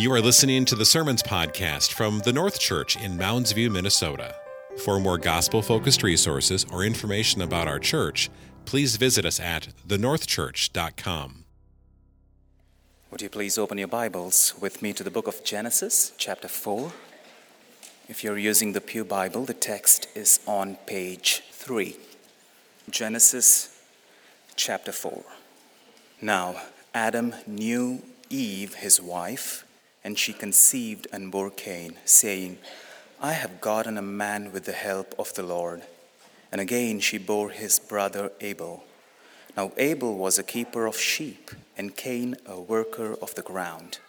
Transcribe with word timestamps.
You 0.00 0.10
are 0.14 0.22
listening 0.22 0.64
to 0.64 0.74
the 0.74 0.86
Sermons 0.86 1.22
Podcast 1.22 1.92
from 1.92 2.20
the 2.20 2.32
North 2.32 2.58
Church 2.58 2.96
in 2.96 3.18
Mounds 3.18 3.52
View, 3.52 3.68
Minnesota. 3.68 4.34
For 4.82 4.98
more 4.98 5.18
gospel 5.18 5.60
focused 5.60 6.02
resources 6.02 6.64
or 6.72 6.84
information 6.84 7.42
about 7.42 7.68
our 7.68 7.78
church, 7.78 8.30
please 8.64 8.96
visit 8.96 9.26
us 9.26 9.38
at 9.38 9.68
thenorthchurch.com. 9.86 11.44
Would 13.10 13.20
you 13.20 13.28
please 13.28 13.58
open 13.58 13.76
your 13.76 13.88
Bibles 13.88 14.54
with 14.58 14.80
me 14.80 14.94
to 14.94 15.04
the 15.04 15.10
book 15.10 15.26
of 15.26 15.44
Genesis, 15.44 16.14
chapter 16.16 16.48
4? 16.48 16.92
If 18.08 18.24
you're 18.24 18.38
using 18.38 18.72
the 18.72 18.80
Pew 18.80 19.04
Bible, 19.04 19.44
the 19.44 19.52
text 19.52 20.08
is 20.14 20.40
on 20.46 20.76
page 20.86 21.42
3. 21.52 21.94
Genesis 22.88 23.78
chapter 24.56 24.92
4. 24.92 25.22
Now, 26.22 26.56
Adam 26.94 27.34
knew 27.46 28.02
Eve, 28.30 28.76
his 28.76 28.98
wife 28.98 29.66
and 30.10 30.18
she 30.18 30.32
conceived 30.32 31.06
and 31.12 31.30
bore 31.30 31.50
Cain, 31.50 31.94
saying, 32.04 32.58
I 33.20 33.34
have 33.34 33.60
gotten 33.60 33.96
a 33.96 34.02
man 34.02 34.50
with 34.50 34.64
the 34.64 34.72
help 34.72 35.14
of 35.20 35.32
the 35.34 35.44
Lord. 35.44 35.82
And 36.50 36.60
again 36.60 36.98
she 36.98 37.16
bore 37.16 37.50
his 37.50 37.78
brother 37.78 38.32
Abel. 38.40 38.82
Now 39.56 39.70
Abel 39.76 40.16
was 40.16 40.36
a 40.36 40.42
keeper 40.42 40.86
of 40.86 40.98
sheep, 40.98 41.52
and 41.78 41.96
Cain 41.96 42.34
a 42.44 42.60
worker 42.60 43.14
of 43.22 43.36
the 43.36 43.42
ground. 43.42 44.00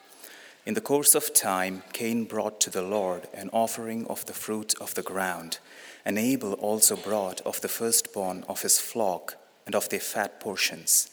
In 0.65 0.73
the 0.73 0.81
course 0.81 1.13
of 1.13 1.35
time, 1.35 1.83
Cain 1.93 2.23
brought 2.23 2.59
to 2.61 2.71
the 2.71 2.81
Lord 2.81 3.27
an 3.31 3.51
offering 3.53 4.07
of 4.07 4.25
the 4.25 4.33
fruit 4.33 4.73
of 4.81 4.95
the 4.95 5.03
ground, 5.03 5.59
and 6.03 6.17
Abel 6.17 6.53
also 6.53 6.95
brought 6.95 7.41
of 7.41 7.61
the 7.61 7.67
firstborn 7.67 8.43
of 8.49 8.63
his 8.63 8.79
flock 8.79 9.35
and 9.67 9.75
of 9.75 9.89
their 9.89 9.99
fat 9.99 10.39
portions. 10.39 11.11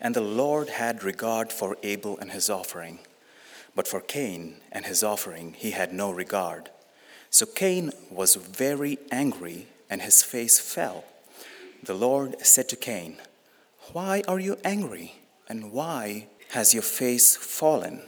And 0.00 0.14
the 0.14 0.20
Lord 0.20 0.68
had 0.68 1.02
regard 1.02 1.52
for 1.52 1.76
Abel 1.82 2.16
and 2.18 2.30
his 2.30 2.48
offering 2.48 3.00
but 3.78 3.86
for 3.86 4.00
Cain 4.00 4.56
and 4.72 4.86
his 4.86 5.04
offering 5.04 5.54
he 5.56 5.70
had 5.70 5.92
no 5.92 6.10
regard. 6.10 6.68
So 7.30 7.46
Cain 7.46 7.92
was 8.10 8.34
very 8.34 8.98
angry, 9.12 9.68
and 9.88 10.02
his 10.02 10.20
face 10.20 10.58
fell. 10.58 11.04
The 11.84 11.94
Lord 11.94 12.44
said 12.44 12.68
to 12.70 12.74
Cain, 12.76 13.18
Why 13.92 14.24
are 14.26 14.40
you 14.40 14.56
angry, 14.64 15.14
and 15.48 15.70
why 15.70 16.26
has 16.48 16.74
your 16.74 16.82
face 16.82 17.36
fallen? 17.36 18.02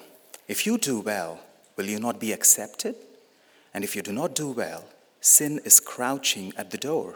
If 0.49 0.67
you 0.67 0.77
do 0.77 0.99
well, 0.99 1.39
will 1.77 1.87
you 1.87 2.01
not 2.01 2.19
be 2.19 2.33
accepted? 2.33 2.97
And 3.73 3.85
if 3.85 3.95
you 3.95 4.03
do 4.03 4.13
not 4.13 4.35
do 4.35 4.51
well, 4.51 4.87
sin 5.21 5.61
is 5.65 5.79
crouching 5.79 6.53
at 6.57 6.73
the 6.73 6.79
door. 6.79 7.15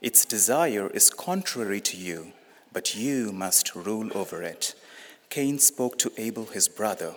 Its 0.00 0.24
desire 0.24 0.86
is 0.90 1.10
contrary 1.10 1.80
to 1.80 1.96
you, 1.96 2.32
but 2.72 2.94
you 2.94 3.32
must 3.32 3.74
rule 3.74 4.08
over 4.14 4.40
it. 4.40 4.76
Cain 5.30 5.58
spoke 5.58 5.98
to 5.98 6.12
Abel 6.16 6.44
his 6.44 6.68
brother. 6.68 7.16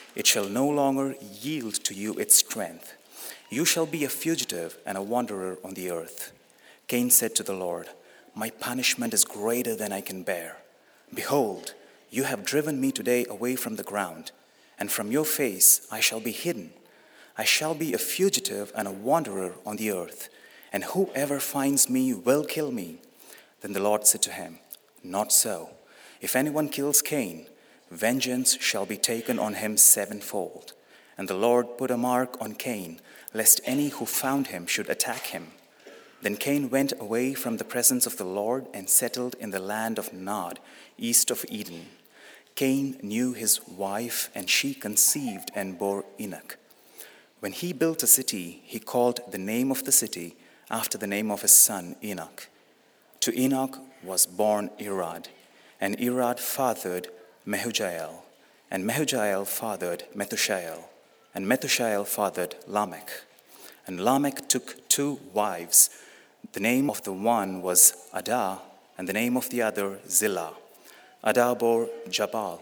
it 0.15 0.27
shall 0.27 0.47
no 0.47 0.67
longer 0.67 1.15
yield 1.41 1.75
to 1.85 1.93
you 1.93 2.13
its 2.15 2.35
strength. 2.35 2.93
You 3.49 3.65
shall 3.65 3.85
be 3.85 4.03
a 4.03 4.09
fugitive 4.09 4.77
and 4.85 4.97
a 4.97 5.01
wanderer 5.01 5.57
on 5.63 5.73
the 5.73 5.91
earth. 5.91 6.31
Cain 6.87 7.09
said 7.09 7.35
to 7.35 7.43
the 7.43 7.53
Lord, 7.53 7.87
My 8.35 8.49
punishment 8.49 9.13
is 9.13 9.25
greater 9.25 9.75
than 9.75 9.91
I 9.91 10.01
can 10.01 10.23
bear. 10.23 10.57
Behold, 11.13 11.73
you 12.09 12.23
have 12.23 12.45
driven 12.45 12.79
me 12.79 12.91
today 12.91 13.25
away 13.29 13.55
from 13.55 13.75
the 13.75 13.83
ground, 13.83 14.31
and 14.77 14.91
from 14.91 15.11
your 15.11 15.25
face 15.25 15.87
I 15.91 15.99
shall 15.99 16.19
be 16.19 16.31
hidden. 16.31 16.71
I 17.37 17.43
shall 17.45 17.73
be 17.73 17.93
a 17.93 17.97
fugitive 17.97 18.71
and 18.75 18.87
a 18.87 18.91
wanderer 18.91 19.55
on 19.65 19.77
the 19.77 19.91
earth, 19.91 20.29
and 20.73 20.83
whoever 20.83 21.39
finds 21.39 21.89
me 21.89 22.13
will 22.13 22.43
kill 22.43 22.71
me. 22.71 22.99
Then 23.61 23.73
the 23.73 23.81
Lord 23.81 24.05
said 24.05 24.21
to 24.23 24.31
him, 24.31 24.59
Not 25.03 25.31
so. 25.31 25.69
If 26.19 26.35
anyone 26.35 26.69
kills 26.69 27.01
Cain, 27.01 27.47
vengeance 27.91 28.57
shall 28.59 28.85
be 28.85 28.97
taken 28.97 29.37
on 29.37 29.55
him 29.55 29.77
sevenfold. 29.77 30.73
And 31.17 31.27
the 31.27 31.35
Lord 31.35 31.77
put 31.77 31.91
a 31.91 31.97
mark 31.97 32.41
on 32.41 32.53
Cain, 32.53 32.99
lest 33.33 33.61
any 33.65 33.89
who 33.89 34.05
found 34.05 34.47
him 34.47 34.65
should 34.65 34.89
attack 34.89 35.27
him. 35.27 35.51
Then 36.21 36.37
Cain 36.37 36.69
went 36.69 36.93
away 36.99 37.33
from 37.33 37.57
the 37.57 37.63
presence 37.63 38.05
of 38.05 38.17
the 38.17 38.25
Lord 38.25 38.67
and 38.73 38.89
settled 38.89 39.35
in 39.39 39.51
the 39.51 39.59
land 39.59 39.99
of 39.99 40.13
Nod, 40.13 40.59
east 40.97 41.31
of 41.31 41.45
Eden. 41.49 41.87
Cain 42.55 42.97
knew 43.01 43.33
his 43.33 43.59
wife, 43.67 44.29
and 44.35 44.49
she 44.49 44.73
conceived 44.73 45.51
and 45.55 45.77
bore 45.77 46.05
Enoch. 46.19 46.57
When 47.39 47.53
he 47.53 47.73
built 47.73 48.03
a 48.03 48.07
city, 48.07 48.61
he 48.65 48.79
called 48.79 49.19
the 49.31 49.39
name 49.39 49.71
of 49.71 49.83
the 49.83 49.91
city 49.91 50.35
after 50.69 50.97
the 50.97 51.07
name 51.07 51.31
of 51.31 51.41
his 51.41 51.53
son 51.53 51.95
Enoch. 52.03 52.47
To 53.21 53.39
Enoch 53.39 53.79
was 54.03 54.25
born 54.25 54.69
Irad, 54.79 55.27
and 55.79 55.97
Irad 55.97 56.39
fathered 56.39 57.07
Mehujael, 57.47 58.21
and 58.69 58.87
Mehujael 58.87 59.47
fathered 59.47 60.03
Methushael, 60.15 60.83
and 61.33 61.47
Methushael 61.47 62.05
fathered 62.05 62.55
Lamech. 62.67 63.09
And 63.87 63.99
Lamech 63.99 64.47
took 64.47 64.87
two 64.87 65.19
wives. 65.33 65.89
The 66.53 66.59
name 66.59 66.89
of 66.89 67.01
the 67.03 67.13
one 67.13 67.61
was 67.61 67.93
Adah, 68.13 68.59
and 68.97 69.07
the 69.07 69.13
name 69.13 69.35
of 69.35 69.49
the 69.49 69.61
other 69.63 69.99
Zillah. 70.07 70.53
Adah 71.23 71.55
bore 71.55 71.89
Jabal. 72.09 72.61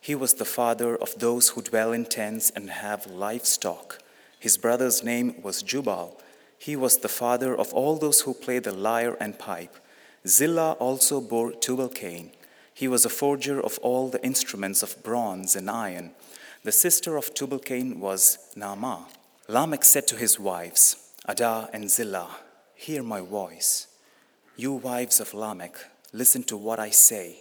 He 0.00 0.14
was 0.14 0.34
the 0.34 0.44
father 0.44 0.96
of 0.96 1.18
those 1.18 1.50
who 1.50 1.62
dwell 1.62 1.92
in 1.92 2.04
tents 2.04 2.50
and 2.54 2.70
have 2.70 3.06
livestock. 3.06 3.98
His 4.38 4.56
brother's 4.56 5.02
name 5.02 5.34
was 5.42 5.62
Jubal. 5.62 6.20
He 6.58 6.76
was 6.76 6.98
the 6.98 7.08
father 7.08 7.56
of 7.56 7.72
all 7.72 7.96
those 7.96 8.20
who 8.22 8.34
play 8.34 8.58
the 8.58 8.72
lyre 8.72 9.16
and 9.20 9.38
pipe. 9.38 9.76
Zillah 10.26 10.72
also 10.72 11.20
bore 11.20 11.52
Tubal 11.52 11.88
Cain. 11.88 12.30
He 12.78 12.86
was 12.86 13.04
a 13.04 13.08
forger 13.08 13.60
of 13.60 13.76
all 13.82 14.08
the 14.08 14.24
instruments 14.24 14.84
of 14.84 15.02
bronze 15.02 15.56
and 15.56 15.68
iron. 15.68 16.12
The 16.62 16.70
sister 16.70 17.16
of 17.16 17.34
Tubal 17.34 17.58
Cain 17.58 17.98
was 17.98 18.38
Naamah. 18.56 19.06
Lamech 19.48 19.82
said 19.82 20.06
to 20.06 20.16
his 20.16 20.38
wives, 20.38 20.94
Adah 21.26 21.68
and 21.72 21.90
Zillah, 21.90 22.36
Hear 22.76 23.02
my 23.02 23.20
voice. 23.20 23.88
You 24.54 24.74
wives 24.74 25.18
of 25.18 25.34
Lamech, 25.34 25.76
listen 26.12 26.44
to 26.44 26.56
what 26.56 26.78
I 26.78 26.90
say. 26.90 27.40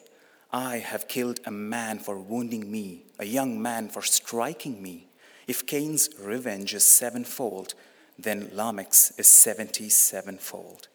I 0.51 0.79
have 0.79 1.07
killed 1.07 1.39
a 1.45 1.51
man 1.51 1.99
for 1.99 2.17
wounding 2.17 2.71
me, 2.71 3.03
a 3.19 3.25
young 3.25 3.61
man 3.61 3.89
for 3.89 4.01
striking 4.01 4.81
me. 4.81 5.05
If 5.45 5.67
Cain's 5.67 6.09
revenge 6.19 6.73
is 6.73 6.83
sevenfold, 6.83 7.75
then 8.17 8.49
Lamech's 8.53 9.13
is 9.19 9.27
seventy 9.27 9.89
sevenfold. 9.89 10.87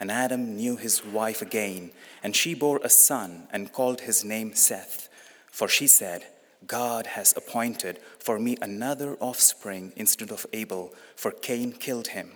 And 0.00 0.10
Adam 0.10 0.56
knew 0.56 0.76
his 0.76 1.04
wife 1.04 1.40
again, 1.40 1.92
and 2.22 2.34
she 2.34 2.54
bore 2.54 2.80
a 2.82 2.90
son 2.90 3.46
and 3.50 3.72
called 3.72 4.02
his 4.02 4.24
name 4.24 4.54
Seth. 4.54 5.08
For 5.46 5.68
she 5.68 5.86
said, 5.86 6.26
God 6.66 7.06
has 7.08 7.34
appointed 7.36 7.98
for 8.18 8.38
me 8.38 8.56
another 8.60 9.16
offspring 9.20 9.92
instead 9.96 10.30
of 10.30 10.46
Abel, 10.52 10.92
for 11.14 11.30
Cain 11.30 11.72
killed 11.72 12.08
him. 12.08 12.32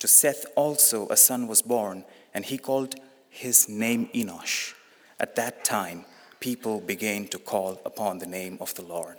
To 0.00 0.08
Seth 0.08 0.46
also 0.56 1.08
a 1.08 1.16
son 1.16 1.46
was 1.46 1.62
born, 1.62 2.04
and 2.34 2.44
he 2.44 2.58
called 2.58 2.96
his 3.28 3.68
name 3.68 4.08
Enosh. 4.14 4.74
At 5.20 5.36
that 5.36 5.64
time, 5.64 6.04
people 6.40 6.80
began 6.80 7.28
to 7.28 7.38
call 7.38 7.80
upon 7.84 8.18
the 8.18 8.26
name 8.26 8.58
of 8.60 8.74
the 8.74 8.84
Lord. 8.84 9.16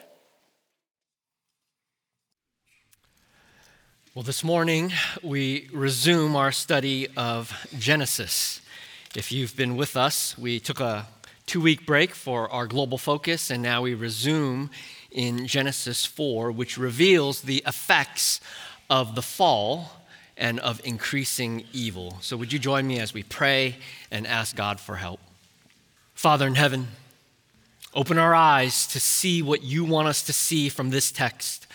Well, 4.18 4.24
this 4.24 4.44
morning 4.44 4.94
we 5.22 5.69
resume 5.72 6.36
our 6.36 6.52
study 6.52 7.08
of 7.16 7.54
Genesis. 7.78 8.62
If 9.16 9.31
you've 9.31 9.56
been 9.56 9.78
with 9.78 9.96
us, 9.96 10.36
we 10.40 10.60
took 10.60 10.80
a 10.80 11.06
two 11.46 11.62
week 11.62 11.86
break 11.86 12.16
for 12.16 12.52
our 12.52 12.66
global 12.66 12.98
focus, 12.98 13.52
and 13.52 13.62
now 13.62 13.84
we 13.84 13.94
resume 13.94 14.72
in 15.12 15.46
Genesis 15.46 16.04
4, 16.04 16.52
which 16.52 16.80
reveals 16.80 17.44
the 17.44 17.62
effects 17.68 18.42
of 18.90 19.14
the 19.14 19.22
fall 19.22 19.92
and 20.36 20.60
of 20.62 20.81
increasing 20.84 21.66
evil. 21.72 22.18
So, 22.20 22.38
would 22.38 22.52
you 22.52 22.58
join 22.58 22.88
me 22.88 23.00
as 23.00 23.13
we 23.13 23.22
pray 23.22 23.75
and 24.10 24.25
ask 24.25 24.56
God 24.56 24.80
for 24.80 24.96
help? 24.96 25.20
Father 26.16 26.48
in 26.48 26.56
heaven, 26.56 26.88
open 27.94 28.18
our 28.18 28.34
eyes 28.34 28.88
to 28.88 29.00
see 29.00 29.44
what 29.44 29.62
you 29.62 29.86
want 29.86 30.08
us 30.08 30.24
to 30.24 30.34
see 30.34 30.70
from 30.70 30.90
this 30.90 31.12
text 31.12 31.67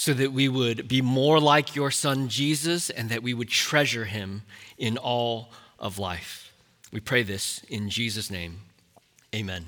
so 0.00 0.14
that 0.14 0.32
we 0.32 0.48
would 0.48 0.88
be 0.88 1.02
more 1.02 1.38
like 1.38 1.76
your 1.76 1.90
son 1.90 2.26
Jesus 2.30 2.88
and 2.88 3.10
that 3.10 3.22
we 3.22 3.34
would 3.34 3.50
treasure 3.50 4.06
him 4.06 4.40
in 4.78 4.96
all 4.96 5.50
of 5.78 5.98
life. 5.98 6.54
We 6.90 7.00
pray 7.00 7.22
this 7.22 7.62
in 7.68 7.90
Jesus' 7.90 8.30
name. 8.30 8.60
Amen. 9.34 9.66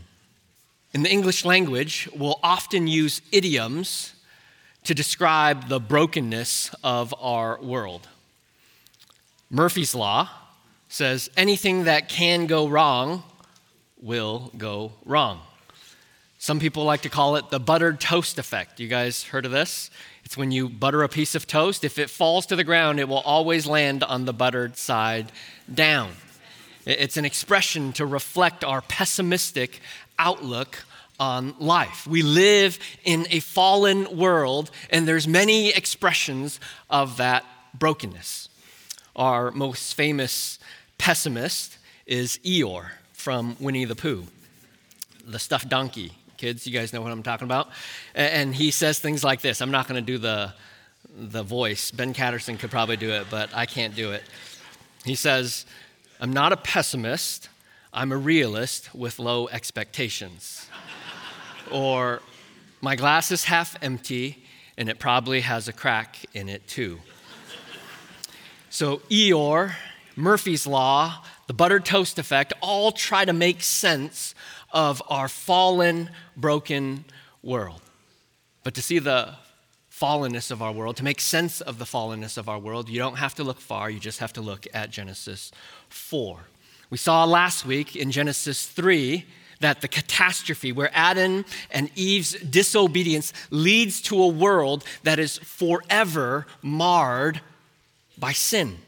In 0.95 1.03
the 1.03 1.11
English 1.11 1.45
language, 1.45 2.09
we'll 2.17 2.41
often 2.43 2.87
use 2.87 3.21
idioms 3.31 4.15
to 4.85 4.95
describe 4.95 5.69
the 5.69 5.79
brokenness 5.79 6.75
of 6.83 7.15
our 7.21 7.61
world. 7.61 8.09
Murphy's 9.51 9.95
Law 9.95 10.31
says 10.89 11.29
anything 11.37 11.85
that 11.85 12.09
can 12.09 12.47
go 12.47 12.69
wrong 12.69 13.23
will 14.01 14.51
go 14.57 14.93
wrong. 15.05 15.43
Some 16.39 16.59
people 16.59 16.85
like 16.85 17.03
to 17.03 17.11
call 17.11 17.37
it 17.37 17.51
the 17.51 17.61
buttered 17.61 18.01
toast 18.01 18.39
effect. 18.39 18.81
You 18.81 18.89
guys 18.89 19.25
heard 19.25 19.45
of 19.45 19.53
this? 19.53 19.91
It's 20.33 20.39
when 20.39 20.51
you 20.51 20.71
butter 20.71 21.03
a 21.03 21.11
piece 21.11 21.35
of 21.35 21.47
toast, 21.47 21.85
if 21.85 21.99
it 21.99 22.09
falls 22.09 22.47
to 22.47 22.57
the 22.57 22.65
ground, 22.65 22.99
it 22.99 23.07
will 23.07 23.19
always 23.19 23.67
land 23.67 24.03
on 24.03 24.25
the 24.25 24.33
buttered 24.33 24.79
side 24.79 25.31
down. 25.75 26.13
It's 26.87 27.19
an 27.19 27.27
expression 27.27 27.93
to 27.93 28.07
reflect 28.07 28.65
our 28.65 28.81
pessimistic 28.81 29.81
outlook 30.19 30.87
on 31.21 31.55
life. 31.59 32.07
We 32.07 32.23
live 32.23 32.79
in 33.05 33.27
a 33.29 33.41
fallen 33.41 34.17
world, 34.17 34.71
and 34.89 35.07
there's 35.07 35.29
many 35.29 35.69
expressions 35.69 36.59
of 36.89 37.19
that 37.19 37.45
brokenness. 37.75 38.49
Our 39.15 39.51
most 39.51 39.93
famous 39.93 40.59
pessimist 40.97 41.77
is 42.07 42.39
Eeyore 42.39 42.93
from 43.13 43.55
Winnie 43.61 43.85
the 43.85 43.97
Pooh, 43.97 44.29
the 45.27 45.39
stuffed 45.39 45.69
donkey. 45.69 46.13
Kids, 46.43 46.67
you 46.67 46.73
guys 46.73 46.93
know 46.93 47.01
what 47.01 47.13
I'm 47.13 47.23
talking 47.23 47.45
about? 47.45 47.69
And 48.17 48.53
he 48.53 48.73
says 48.73 48.99
things 48.99 49.23
like 49.23 49.43
this. 49.43 49.61
I'm 49.61 49.71
not 49.71 49.87
going 49.87 50.05
to 50.05 50.05
do 50.05 50.19
the, 50.19 50.53
the 51.17 51.45
voice. 51.45 51.93
Ben 51.93 52.13
Catterson 52.13 52.59
could 52.59 52.69
probably 52.69 52.97
do 52.97 53.11
it, 53.11 53.29
but 53.31 53.51
I 53.55 53.65
can't 53.65 53.95
do 53.95 54.11
it. 54.11 54.25
He 55.05 55.15
says, 55.15 55.67
I'm 56.21 56.33
not 56.33 56.53
a 56.53 56.57
pessimist, 56.57 57.49
I'm 57.93 58.11
a 58.11 58.17
realist 58.17 58.93
with 58.93 59.21
low 59.21 59.47
expectations. 59.51 60.69
or, 61.71 62.23
my 62.81 62.97
glass 62.97 63.31
is 63.31 63.45
half 63.45 63.77
empty 63.81 64.43
and 64.77 64.89
it 64.89 64.99
probably 64.99 65.43
has 65.43 65.69
a 65.69 65.73
crack 65.73 66.17
in 66.35 66.49
it 66.49 66.67
too. 66.67 66.99
So, 68.69 68.97
Eeyore, 69.09 69.75
Murphy's 70.17 70.67
Law, 70.67 71.23
the 71.47 71.55
buttered 71.55 71.85
toast 71.85 72.19
effect 72.19 72.53
all 72.61 72.91
try 72.91 73.25
to 73.25 73.33
make 73.33 73.63
sense 73.63 74.35
of 74.73 75.03
our 75.09 75.29
fallen, 75.29 76.11
broken 76.37 77.05
world. 77.43 77.81
But 78.65 78.75
to 78.75 78.83
see 78.83 78.99
the 78.99 79.35
fallenness 79.91 80.51
of 80.51 80.63
our 80.63 80.73
world, 80.73 80.97
to 80.97 81.05
make 81.05 81.21
sense 81.21 81.61
of 81.61 81.79
the 81.79 81.85
fallenness 81.85 82.37
of 82.39 82.49
our 82.49 82.59
world, 82.59 82.89
you 82.89 82.99
don't 82.99 83.17
have 83.17 83.35
to 83.37 83.45
look 83.45 83.61
far, 83.61 83.91
you 83.91 84.01
just 84.01 84.19
have 84.19 84.33
to 84.33 84.41
look 84.41 84.67
at 84.75 84.91
Genesis 84.91 85.53
4. 85.89 86.41
We 86.91 86.99
saw 86.99 87.25
last 87.25 87.65
week 87.65 87.97
in 87.97 88.11
Genesis 88.11 88.67
3 88.67 89.25
that 89.61 89.81
the 89.81 89.89
catastrophe 89.89 90.73
where 90.73 90.91
Adam 90.93 91.45
and 91.71 91.91
Eve's 91.95 92.33
disobedience 92.33 93.33
leads 93.51 94.03
to 94.03 94.21
a 94.23 94.29
world 94.29 94.85
that 95.05 95.19
is 95.19 95.39
forever 95.39 96.47
marred 96.61 97.41
by 98.19 98.33
sin. 98.33 98.79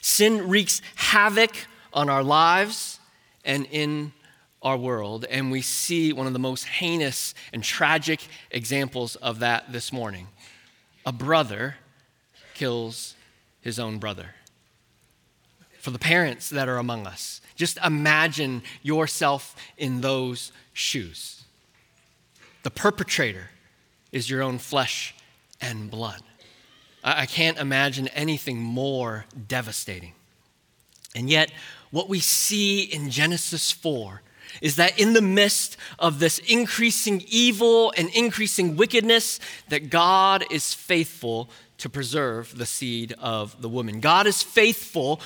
Sin 0.00 0.48
wreaks 0.48 0.82
havoc 0.96 1.52
on 1.92 2.10
our 2.10 2.22
lives 2.22 2.98
and 3.44 3.66
in 3.70 4.12
our 4.64 4.78
world, 4.78 5.26
and 5.30 5.52
we 5.52 5.60
see 5.60 6.12
one 6.12 6.26
of 6.26 6.32
the 6.32 6.38
most 6.38 6.64
heinous 6.64 7.34
and 7.52 7.62
tragic 7.62 8.26
examples 8.50 9.14
of 9.16 9.38
that 9.40 9.70
this 9.70 9.92
morning. 9.92 10.26
A 11.04 11.12
brother 11.12 11.76
kills 12.54 13.14
his 13.60 13.78
own 13.78 13.98
brother. 13.98 14.30
For 15.78 15.90
the 15.90 15.98
parents 15.98 16.48
that 16.48 16.66
are 16.66 16.78
among 16.78 17.06
us, 17.06 17.42
just 17.54 17.78
imagine 17.84 18.62
yourself 18.82 19.54
in 19.76 20.00
those 20.00 20.50
shoes. 20.72 21.42
The 22.62 22.70
perpetrator 22.70 23.50
is 24.10 24.30
your 24.30 24.42
own 24.42 24.58
flesh 24.58 25.14
and 25.60 25.90
blood. 25.90 26.22
I 27.02 27.26
can't 27.26 27.58
imagine 27.58 28.08
anything 28.08 28.58
more 28.58 29.26
devastating. 29.46 30.14
And 31.14 31.28
yet, 31.28 31.52
what 31.90 32.08
we 32.08 32.18
see 32.18 32.82
in 32.82 33.10
Genesis 33.10 33.70
4 33.70 34.22
is 34.60 34.76
that 34.76 34.98
in 34.98 35.12
the 35.12 35.22
midst 35.22 35.76
of 35.98 36.18
this 36.18 36.38
increasing 36.38 37.22
evil 37.28 37.92
and 37.96 38.08
increasing 38.10 38.76
wickedness 38.76 39.40
that 39.68 39.90
God 39.90 40.44
is 40.50 40.74
faithful 40.74 41.50
to 41.78 41.88
preserve 41.88 42.56
the 42.56 42.66
seed 42.66 43.14
of 43.18 43.60
the 43.60 43.68
woman. 43.68 44.00
God 44.00 44.26
is 44.26 44.42
faithful 44.42 45.20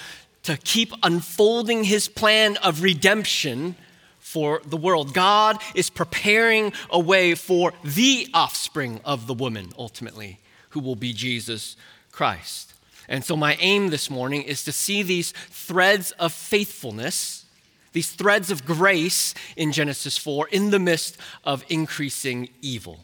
to 0.44 0.56
keep 0.56 0.92
unfolding 1.02 1.84
his 1.84 2.08
plan 2.08 2.56
of 2.58 2.82
redemption 2.82 3.76
for 4.18 4.60
the 4.64 4.76
world. 4.76 5.14
God 5.14 5.60
is 5.74 5.90
preparing 5.90 6.72
a 6.90 6.98
way 6.98 7.34
for 7.34 7.72
the 7.84 8.28
offspring 8.34 9.00
of 9.04 9.26
the 9.26 9.34
woman 9.34 9.72
ultimately, 9.78 10.38
who 10.70 10.80
will 10.80 10.96
be 10.96 11.12
Jesus 11.12 11.76
Christ. 12.12 12.74
And 13.08 13.24
so 13.24 13.36
my 13.36 13.56
aim 13.60 13.88
this 13.88 14.10
morning 14.10 14.42
is 14.42 14.64
to 14.64 14.72
see 14.72 15.02
these 15.02 15.32
threads 15.32 16.10
of 16.12 16.32
faithfulness 16.32 17.46
these 17.92 18.10
threads 18.12 18.50
of 18.50 18.64
grace 18.64 19.34
in 19.56 19.72
Genesis 19.72 20.16
4 20.18 20.48
in 20.48 20.70
the 20.70 20.78
midst 20.78 21.16
of 21.44 21.64
increasing 21.68 22.48
evil. 22.60 23.00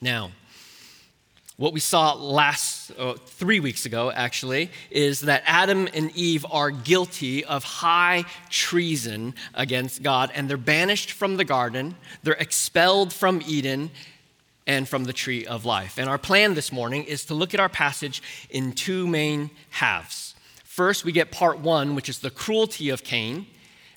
Now, 0.00 0.32
what 1.56 1.72
we 1.72 1.80
saw 1.80 2.12
last, 2.12 2.92
uh, 2.96 3.14
three 3.14 3.58
weeks 3.58 3.84
ago, 3.84 4.12
actually, 4.12 4.70
is 4.92 5.22
that 5.22 5.42
Adam 5.44 5.88
and 5.92 6.14
Eve 6.14 6.46
are 6.52 6.70
guilty 6.70 7.44
of 7.44 7.64
high 7.64 8.24
treason 8.48 9.34
against 9.54 10.04
God, 10.04 10.30
and 10.36 10.48
they're 10.48 10.56
banished 10.56 11.10
from 11.10 11.36
the 11.36 11.44
garden, 11.44 11.96
they're 12.22 12.34
expelled 12.34 13.12
from 13.12 13.42
Eden, 13.44 13.90
and 14.68 14.86
from 14.86 15.04
the 15.04 15.12
tree 15.12 15.46
of 15.46 15.64
life. 15.64 15.98
And 15.98 16.08
our 16.08 16.18
plan 16.18 16.54
this 16.54 16.70
morning 16.70 17.02
is 17.04 17.24
to 17.24 17.34
look 17.34 17.54
at 17.54 17.60
our 17.60 17.70
passage 17.70 18.22
in 18.50 18.72
two 18.72 19.08
main 19.08 19.50
halves. 19.70 20.34
First, 20.62 21.04
we 21.04 21.10
get 21.10 21.32
part 21.32 21.58
one, 21.58 21.96
which 21.96 22.08
is 22.08 22.20
the 22.20 22.30
cruelty 22.30 22.90
of 22.90 23.02
Cain. 23.02 23.46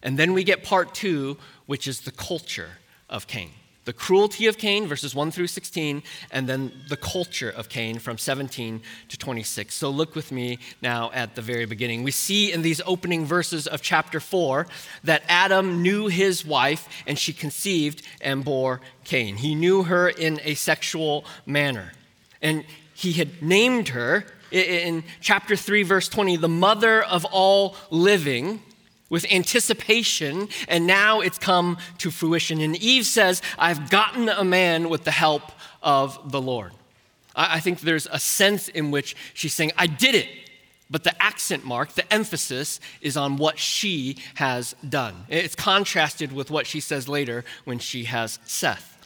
And 0.03 0.17
then 0.17 0.33
we 0.33 0.43
get 0.43 0.63
part 0.63 0.93
two, 0.93 1.37
which 1.65 1.87
is 1.87 2.01
the 2.01 2.11
culture 2.11 2.77
of 3.09 3.27
Cain. 3.27 3.51
The 3.83 3.93
cruelty 3.93 4.45
of 4.45 4.59
Cain, 4.59 4.85
verses 4.85 5.15
1 5.15 5.31
through 5.31 5.47
16, 5.47 6.03
and 6.29 6.47
then 6.47 6.71
the 6.87 6.97
culture 6.97 7.49
of 7.49 7.67
Cain 7.67 7.97
from 7.97 8.19
17 8.19 8.79
to 9.09 9.17
26. 9.17 9.73
So 9.73 9.89
look 9.89 10.13
with 10.13 10.31
me 10.31 10.59
now 10.83 11.09
at 11.13 11.33
the 11.33 11.41
very 11.41 11.65
beginning. 11.65 12.03
We 12.03 12.11
see 12.11 12.51
in 12.51 12.61
these 12.61 12.79
opening 12.85 13.25
verses 13.25 13.65
of 13.65 13.81
chapter 13.81 14.19
4 14.19 14.67
that 15.03 15.23
Adam 15.27 15.81
knew 15.81 16.07
his 16.07 16.45
wife 16.45 16.87
and 17.07 17.17
she 17.17 17.33
conceived 17.33 18.03
and 18.21 18.45
bore 18.45 18.81
Cain. 19.03 19.37
He 19.37 19.55
knew 19.55 19.83
her 19.83 20.07
in 20.07 20.39
a 20.43 20.53
sexual 20.53 21.25
manner. 21.47 21.91
And 22.39 22.65
he 22.93 23.13
had 23.13 23.41
named 23.41 23.89
her 23.89 24.25
in 24.51 25.03
chapter 25.21 25.55
3, 25.55 25.81
verse 25.81 26.07
20, 26.07 26.35
the 26.35 26.47
mother 26.47 27.01
of 27.01 27.25
all 27.25 27.75
living 27.89 28.61
with 29.11 29.31
anticipation, 29.31 30.47
and 30.67 30.87
now 30.87 31.19
it's 31.19 31.37
come 31.37 31.77
to 31.99 32.09
fruition. 32.09 32.61
And 32.61 32.75
Eve 32.77 33.05
says, 33.05 33.43
I've 33.59 33.91
gotten 33.91 34.29
a 34.29 34.43
man 34.43 34.89
with 34.89 35.03
the 35.03 35.11
help 35.11 35.51
of 35.83 36.31
the 36.31 36.41
Lord. 36.41 36.71
I 37.35 37.59
think 37.59 37.81
there's 37.81 38.07
a 38.11 38.19
sense 38.19 38.69
in 38.69 38.89
which 38.89 39.15
she's 39.33 39.53
saying, 39.53 39.73
I 39.77 39.85
did 39.85 40.15
it. 40.15 40.27
But 40.89 41.03
the 41.05 41.21
accent 41.21 41.63
mark, 41.63 41.93
the 41.93 42.11
emphasis, 42.11 42.79
is 43.01 43.15
on 43.15 43.37
what 43.37 43.59
she 43.59 44.17
has 44.35 44.75
done. 44.87 45.25
It's 45.29 45.55
contrasted 45.55 46.33
with 46.33 46.51
what 46.51 46.65
she 46.67 46.79
says 46.79 47.07
later 47.07 47.45
when 47.63 47.79
she 47.79 48.05
has 48.05 48.39
Seth. 48.45 48.97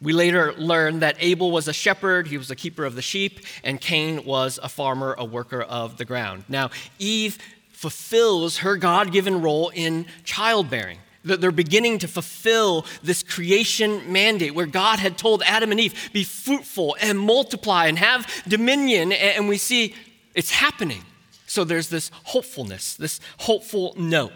We 0.00 0.12
later 0.12 0.52
learn 0.54 1.00
that 1.00 1.16
Abel 1.18 1.50
was 1.50 1.66
a 1.66 1.72
shepherd, 1.72 2.28
he 2.28 2.38
was 2.38 2.52
a 2.52 2.56
keeper 2.56 2.84
of 2.84 2.94
the 2.94 3.02
sheep, 3.02 3.40
and 3.64 3.80
Cain 3.80 4.24
was 4.24 4.60
a 4.62 4.68
farmer, 4.68 5.16
a 5.18 5.24
worker 5.24 5.60
of 5.60 5.96
the 5.96 6.04
ground. 6.04 6.44
Now, 6.48 6.70
Eve 7.00 7.38
fulfills 7.78 8.58
her 8.58 8.76
God 8.76 9.12
given 9.12 9.40
role 9.40 9.70
in 9.72 10.04
childbearing. 10.24 10.98
That 11.24 11.40
they're 11.40 11.52
beginning 11.52 12.00
to 12.00 12.08
fulfill 12.08 12.84
this 13.04 13.22
creation 13.22 14.12
mandate 14.12 14.52
where 14.52 14.66
God 14.66 14.98
had 14.98 15.16
told 15.16 15.44
Adam 15.46 15.70
and 15.70 15.78
Eve, 15.78 16.10
be 16.12 16.24
fruitful 16.24 16.96
and 17.00 17.20
multiply 17.20 17.86
and 17.86 17.96
have 17.96 18.26
dominion. 18.48 19.12
And 19.12 19.48
we 19.48 19.58
see 19.58 19.94
it's 20.34 20.50
happening. 20.50 21.02
So 21.46 21.62
there's 21.62 21.88
this 21.88 22.10
hopefulness, 22.24 22.96
this 22.96 23.20
hopeful 23.38 23.94
note. 23.96 24.32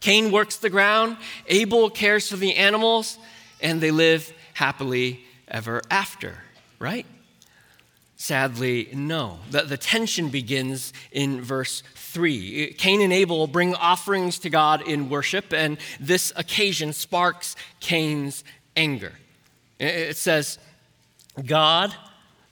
Cain 0.00 0.30
works 0.30 0.56
the 0.56 0.68
ground, 0.68 1.16
Abel 1.46 1.88
cares 1.88 2.28
for 2.28 2.36
the 2.36 2.54
animals, 2.54 3.16
and 3.62 3.80
they 3.80 3.90
live 3.90 4.30
happily 4.52 5.24
ever 5.48 5.80
after, 5.90 6.36
right? 6.78 7.06
Sadly, 8.20 8.88
no. 8.92 9.38
The, 9.52 9.62
the 9.62 9.76
tension 9.76 10.28
begins 10.28 10.92
in 11.12 11.40
verse 11.40 11.84
3. 11.94 12.74
Cain 12.76 13.00
and 13.00 13.12
Abel 13.12 13.46
bring 13.46 13.76
offerings 13.76 14.40
to 14.40 14.50
God 14.50 14.86
in 14.86 15.08
worship, 15.08 15.52
and 15.52 15.78
this 16.00 16.32
occasion 16.34 16.92
sparks 16.92 17.54
Cain's 17.78 18.42
anger. 18.76 19.12
It 19.78 20.16
says, 20.16 20.58
God, 21.46 21.94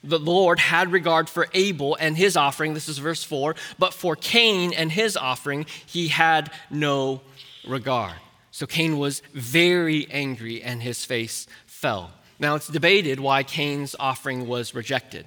the 0.01 0.17
Lord, 0.17 0.57
had 0.57 0.93
regard 0.93 1.27
for 1.27 1.47
Abel 1.53 1.97
and 1.99 2.15
his 2.15 2.37
offering, 2.37 2.73
this 2.73 2.87
is 2.87 2.99
verse 2.99 3.25
4, 3.25 3.53
but 3.77 3.93
for 3.93 4.15
Cain 4.15 4.71
and 4.71 4.89
his 4.89 5.17
offering, 5.17 5.65
he 5.85 6.07
had 6.07 6.49
no 6.71 7.19
regard. 7.67 8.13
So 8.51 8.65
Cain 8.65 8.97
was 8.97 9.21
very 9.33 10.09
angry, 10.09 10.63
and 10.63 10.81
his 10.81 11.03
face 11.03 11.45
fell. 11.65 12.11
Now, 12.39 12.55
it's 12.55 12.67
debated 12.67 13.19
why 13.19 13.43
Cain's 13.43 13.95
offering 13.99 14.47
was 14.47 14.73
rejected. 14.73 15.25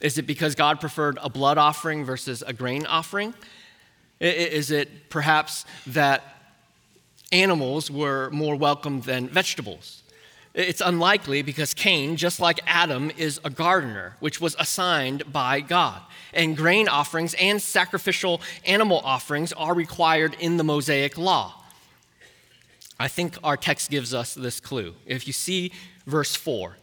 Is 0.00 0.18
it 0.18 0.26
because 0.26 0.54
God 0.54 0.80
preferred 0.80 1.18
a 1.22 1.30
blood 1.30 1.58
offering 1.58 2.04
versus 2.04 2.42
a 2.46 2.52
grain 2.52 2.86
offering? 2.86 3.34
Is 4.20 4.70
it 4.70 5.10
perhaps 5.10 5.64
that 5.86 6.22
animals 7.32 7.90
were 7.90 8.30
more 8.30 8.56
welcome 8.56 9.00
than 9.02 9.28
vegetables? 9.28 10.02
It's 10.54 10.80
unlikely 10.80 11.42
because 11.42 11.74
Cain, 11.74 12.16
just 12.16 12.40
like 12.40 12.60
Adam, 12.66 13.10
is 13.18 13.38
a 13.44 13.50
gardener, 13.50 14.16
which 14.20 14.40
was 14.40 14.56
assigned 14.58 15.30
by 15.30 15.60
God. 15.60 16.00
And 16.32 16.56
grain 16.56 16.88
offerings 16.88 17.34
and 17.34 17.60
sacrificial 17.60 18.40
animal 18.64 19.00
offerings 19.04 19.52
are 19.52 19.74
required 19.74 20.34
in 20.40 20.56
the 20.56 20.64
Mosaic 20.64 21.18
law. 21.18 21.62
I 22.98 23.08
think 23.08 23.36
our 23.44 23.58
text 23.58 23.90
gives 23.90 24.14
us 24.14 24.34
this 24.34 24.58
clue. 24.58 24.94
If 25.04 25.26
you 25.26 25.34
see 25.34 25.72
verse 26.06 26.34
4, 26.34 26.78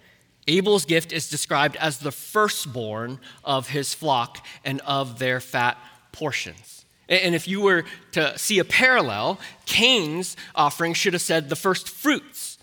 Abel's 0.47 0.85
gift 0.85 1.13
is 1.13 1.29
described 1.29 1.75
as 1.77 1.99
the 1.99 2.11
firstborn 2.11 3.19
of 3.43 3.69
his 3.69 3.93
flock 3.93 4.45
and 4.65 4.81
of 4.81 5.19
their 5.19 5.39
fat 5.39 5.77
portions. 6.11 6.85
And 7.09 7.35
if 7.35 7.47
you 7.47 7.61
were 7.61 7.83
to 8.13 8.37
see 8.37 8.59
a 8.59 8.65
parallel, 8.65 9.39
Cain's 9.65 10.37
offering 10.55 10.93
should 10.93 11.13
have 11.13 11.21
said 11.21 11.49
the 11.49 11.55
first 11.55 11.89
fruits 11.89 12.57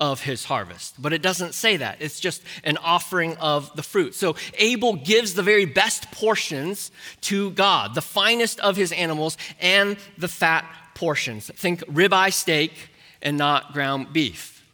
of 0.00 0.22
his 0.22 0.44
harvest. 0.44 1.00
But 1.00 1.12
it 1.12 1.22
doesn't 1.22 1.54
say 1.54 1.76
that. 1.76 1.98
It's 2.00 2.20
just 2.20 2.42
an 2.62 2.76
offering 2.78 3.36
of 3.36 3.74
the 3.76 3.82
fruit. 3.82 4.14
So 4.14 4.36
Abel 4.58 4.94
gives 4.94 5.34
the 5.34 5.42
very 5.42 5.64
best 5.64 6.10
portions 6.10 6.90
to 7.22 7.50
God, 7.52 7.94
the 7.94 8.02
finest 8.02 8.60
of 8.60 8.76
his 8.76 8.92
animals 8.92 9.36
and 9.60 9.96
the 10.18 10.28
fat 10.28 10.64
portions. 10.94 11.50
Think 11.54 11.80
ribeye 11.80 12.32
steak 12.32 12.72
and 13.22 13.36
not 13.36 13.72
ground 13.72 14.12
beef. 14.12 14.64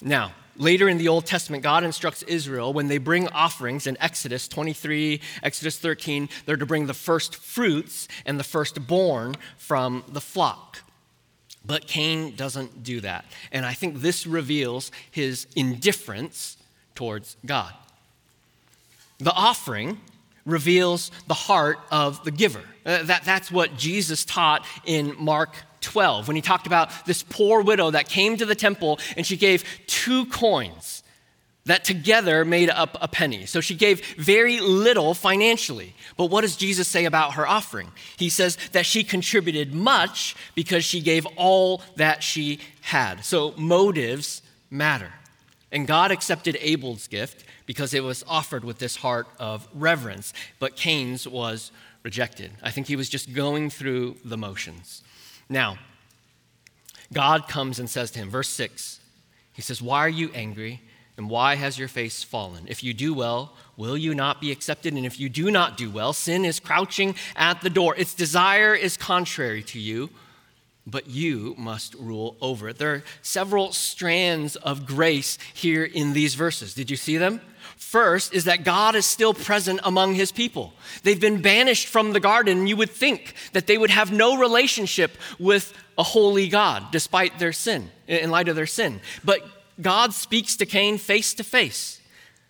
Now, 0.00 0.32
Later 0.58 0.88
in 0.88 0.98
the 0.98 1.06
Old 1.06 1.24
Testament, 1.24 1.62
God 1.62 1.84
instructs 1.84 2.22
Israel 2.24 2.72
when 2.72 2.88
they 2.88 2.98
bring 2.98 3.28
offerings 3.28 3.86
in 3.86 3.96
Exodus 4.00 4.48
23, 4.48 5.20
Exodus 5.42 5.78
13, 5.78 6.28
they're 6.44 6.56
to 6.56 6.66
bring 6.66 6.86
the 6.86 6.94
first 6.94 7.36
fruits 7.36 8.08
and 8.26 8.40
the 8.40 8.44
firstborn 8.44 9.36
from 9.56 10.02
the 10.08 10.20
flock. 10.20 10.80
But 11.64 11.86
Cain 11.86 12.34
doesn't 12.34 12.82
do 12.82 13.00
that. 13.02 13.24
And 13.52 13.64
I 13.64 13.72
think 13.72 14.00
this 14.00 14.26
reveals 14.26 14.90
his 15.10 15.46
indifference 15.54 16.56
towards 16.96 17.36
God. 17.46 17.72
The 19.18 19.32
offering 19.32 20.00
reveals 20.44 21.12
the 21.28 21.34
heart 21.34 21.78
of 21.92 22.24
the 22.24 22.30
giver. 22.32 22.62
Uh, 22.88 23.02
that, 23.02 23.22
that's 23.22 23.52
what 23.52 23.76
Jesus 23.76 24.24
taught 24.24 24.64
in 24.86 25.14
Mark 25.18 25.54
12 25.82 26.26
when 26.26 26.36
he 26.36 26.42
talked 26.42 26.66
about 26.66 26.90
this 27.04 27.22
poor 27.22 27.60
widow 27.60 27.90
that 27.90 28.08
came 28.08 28.38
to 28.38 28.46
the 28.46 28.54
temple 28.54 28.98
and 29.14 29.26
she 29.26 29.36
gave 29.36 29.62
two 29.86 30.24
coins 30.26 31.02
that 31.66 31.84
together 31.84 32.46
made 32.46 32.70
up 32.70 32.96
a 33.02 33.06
penny. 33.06 33.44
So 33.44 33.60
she 33.60 33.74
gave 33.74 34.02
very 34.16 34.58
little 34.58 35.12
financially. 35.12 35.94
But 36.16 36.30
what 36.30 36.40
does 36.40 36.56
Jesus 36.56 36.88
say 36.88 37.04
about 37.04 37.34
her 37.34 37.46
offering? 37.46 37.92
He 38.16 38.30
says 38.30 38.56
that 38.72 38.86
she 38.86 39.04
contributed 39.04 39.74
much 39.74 40.34
because 40.54 40.82
she 40.82 41.00
gave 41.02 41.26
all 41.36 41.82
that 41.96 42.22
she 42.22 42.58
had. 42.80 43.22
So 43.22 43.52
motives 43.58 44.40
matter. 44.70 45.12
And 45.70 45.86
God 45.86 46.10
accepted 46.10 46.56
Abel's 46.58 47.06
gift 47.06 47.44
because 47.66 47.92
it 47.92 48.02
was 48.02 48.24
offered 48.26 48.64
with 48.64 48.78
this 48.78 48.96
heart 48.96 49.26
of 49.38 49.68
reverence, 49.74 50.32
but 50.58 50.74
Cain's 50.74 51.28
was 51.28 51.70
rejected. 52.08 52.50
I 52.62 52.70
think 52.70 52.86
he 52.86 52.96
was 52.96 53.10
just 53.10 53.34
going 53.34 53.68
through 53.68 54.16
the 54.24 54.38
motions. 54.38 55.02
Now, 55.46 55.76
God 57.12 57.48
comes 57.48 57.78
and 57.78 57.90
says 57.90 58.10
to 58.12 58.18
him, 58.18 58.30
verse 58.30 58.48
6, 58.48 58.98
he 59.52 59.60
says, 59.60 59.82
Why 59.82 59.98
are 59.98 60.08
you 60.08 60.30
angry? 60.32 60.80
And 61.18 61.28
why 61.28 61.56
has 61.56 61.78
your 61.78 61.88
face 61.88 62.22
fallen? 62.22 62.64
If 62.66 62.82
you 62.82 62.94
do 62.94 63.12
well, 63.12 63.52
will 63.76 63.98
you 63.98 64.14
not 64.14 64.40
be 64.40 64.50
accepted? 64.50 64.94
And 64.94 65.04
if 65.04 65.20
you 65.20 65.28
do 65.28 65.50
not 65.50 65.76
do 65.76 65.90
well, 65.90 66.14
sin 66.14 66.46
is 66.46 66.60
crouching 66.60 67.14
at 67.36 67.60
the 67.60 67.68
door. 67.68 67.94
Its 67.94 68.14
desire 68.14 68.74
is 68.74 68.96
contrary 68.96 69.62
to 69.64 69.78
you, 69.78 70.08
but 70.90 71.08
you 71.08 71.54
must 71.58 71.94
rule 71.94 72.36
over 72.40 72.68
it. 72.68 72.78
There 72.78 72.94
are 72.94 73.04
several 73.22 73.72
strands 73.72 74.56
of 74.56 74.86
grace 74.86 75.38
here 75.54 75.84
in 75.84 76.12
these 76.12 76.34
verses. 76.34 76.74
Did 76.74 76.90
you 76.90 76.96
see 76.96 77.16
them? 77.16 77.40
First 77.76 78.34
is 78.34 78.44
that 78.44 78.64
God 78.64 78.96
is 78.96 79.06
still 79.06 79.32
present 79.32 79.80
among 79.84 80.14
his 80.14 80.32
people. 80.32 80.72
They've 81.02 81.20
been 81.20 81.42
banished 81.42 81.86
from 81.86 82.12
the 82.12 82.20
garden, 82.20 82.66
you 82.66 82.76
would 82.76 82.90
think 82.90 83.34
that 83.52 83.66
they 83.66 83.78
would 83.78 83.90
have 83.90 84.12
no 84.12 84.36
relationship 84.36 85.16
with 85.38 85.72
a 85.96 86.02
holy 86.02 86.48
God 86.48 86.90
despite 86.90 87.38
their 87.38 87.52
sin, 87.52 87.90
in 88.06 88.30
light 88.30 88.48
of 88.48 88.56
their 88.56 88.66
sin. 88.66 89.00
But 89.24 89.40
God 89.80 90.12
speaks 90.12 90.56
to 90.56 90.66
Cain 90.66 90.98
face 90.98 91.34
to 91.34 91.44
face. 91.44 92.00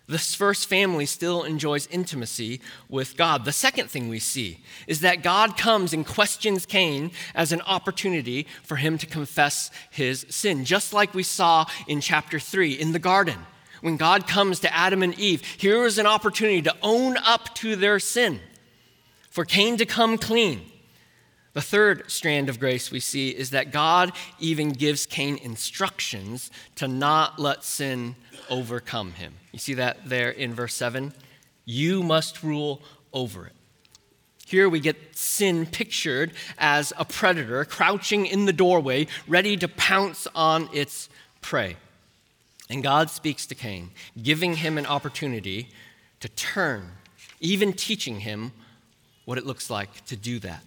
This 0.09 0.33
first 0.33 0.67
family 0.67 1.05
still 1.05 1.43
enjoys 1.43 1.85
intimacy 1.87 2.61
with 2.89 3.15
God. 3.15 3.45
The 3.45 3.51
second 3.51 3.91
thing 3.91 4.09
we 4.09 4.19
see 4.19 4.59
is 4.87 5.01
that 5.01 5.21
God 5.21 5.55
comes 5.55 5.93
and 5.93 6.05
questions 6.05 6.65
Cain 6.65 7.11
as 7.35 7.51
an 7.51 7.61
opportunity 7.61 8.47
for 8.63 8.77
him 8.77 8.97
to 8.97 9.05
confess 9.05 9.69
his 9.91 10.25
sin, 10.29 10.65
just 10.65 10.93
like 10.93 11.13
we 11.13 11.23
saw 11.23 11.65
in 11.87 12.01
chapter 12.01 12.39
3 12.39 12.73
in 12.73 12.91
the 12.91 12.99
garden 12.99 13.37
when 13.81 13.97
God 13.97 14.27
comes 14.27 14.59
to 14.61 14.75
Adam 14.75 15.03
and 15.03 15.17
Eve, 15.17 15.41
here 15.57 15.85
is 15.85 15.97
an 15.97 16.05
opportunity 16.05 16.61
to 16.63 16.75
own 16.81 17.17
up 17.17 17.53
to 17.55 17.75
their 17.75 17.99
sin, 17.99 18.39
for 19.29 19.45
Cain 19.45 19.77
to 19.77 19.85
come 19.85 20.17
clean. 20.17 20.61
The 21.53 21.61
third 21.61 22.09
strand 22.09 22.49
of 22.49 22.59
grace 22.59 22.91
we 22.91 22.99
see 22.99 23.29
is 23.29 23.51
that 23.51 23.71
God 23.71 24.11
even 24.39 24.69
gives 24.69 25.05
Cain 25.05 25.37
instructions 25.37 26.51
to 26.75 26.87
not 26.87 27.39
let 27.39 27.63
sin 27.63 28.15
overcome 28.49 29.13
him. 29.13 29.38
You 29.51 29.59
see 29.59 29.73
that 29.75 30.07
there 30.07 30.29
in 30.29 30.53
verse 30.53 30.75
7? 30.75 31.13
You 31.65 32.03
must 32.03 32.43
rule 32.43 32.81
over 33.13 33.47
it. 33.47 33.53
Here 34.45 34.67
we 34.67 34.79
get 34.79 35.15
sin 35.15 35.67
pictured 35.67 36.31
as 36.57 36.91
a 36.97 37.05
predator 37.05 37.63
crouching 37.65 38.25
in 38.25 38.45
the 38.45 38.53
doorway, 38.53 39.05
ready 39.27 39.55
to 39.57 39.67
pounce 39.67 40.27
on 40.33 40.69
its 40.73 41.07
prey. 41.41 41.77
And 42.69 42.81
God 42.81 43.09
speaks 43.11 43.45
to 43.47 43.55
Cain, 43.55 43.91
giving 44.21 44.55
him 44.55 44.77
an 44.77 44.87
opportunity 44.87 45.69
to 46.19 46.29
turn, 46.29 46.91
even 47.39 47.73
teaching 47.73 48.21
him 48.21 48.51
what 49.25 49.37
it 49.37 49.45
looks 49.45 49.69
like 49.69 50.03
to 50.05 50.15
do 50.15 50.39
that. 50.39 50.63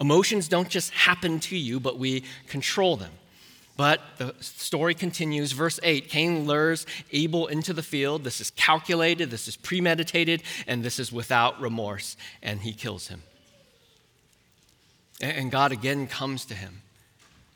Emotions 0.00 0.48
don't 0.48 0.68
just 0.68 0.90
happen 0.92 1.40
to 1.40 1.56
you, 1.56 1.80
but 1.80 1.98
we 1.98 2.24
control 2.46 2.96
them. 2.96 3.12
But 3.78 4.00
the 4.18 4.34
story 4.40 4.92
continues. 4.92 5.52
Verse 5.52 5.78
8 5.84 6.08
Cain 6.08 6.46
lures 6.46 6.84
Abel 7.12 7.46
into 7.46 7.72
the 7.72 7.82
field. 7.82 8.24
This 8.24 8.40
is 8.40 8.50
calculated, 8.50 9.30
this 9.30 9.46
is 9.46 9.56
premeditated, 9.56 10.42
and 10.66 10.82
this 10.82 10.98
is 10.98 11.12
without 11.12 11.60
remorse. 11.60 12.16
And 12.42 12.60
he 12.60 12.72
kills 12.72 13.06
him. 13.06 13.22
And 15.20 15.52
God 15.52 15.70
again 15.70 16.08
comes 16.08 16.44
to 16.46 16.54
him. 16.54 16.82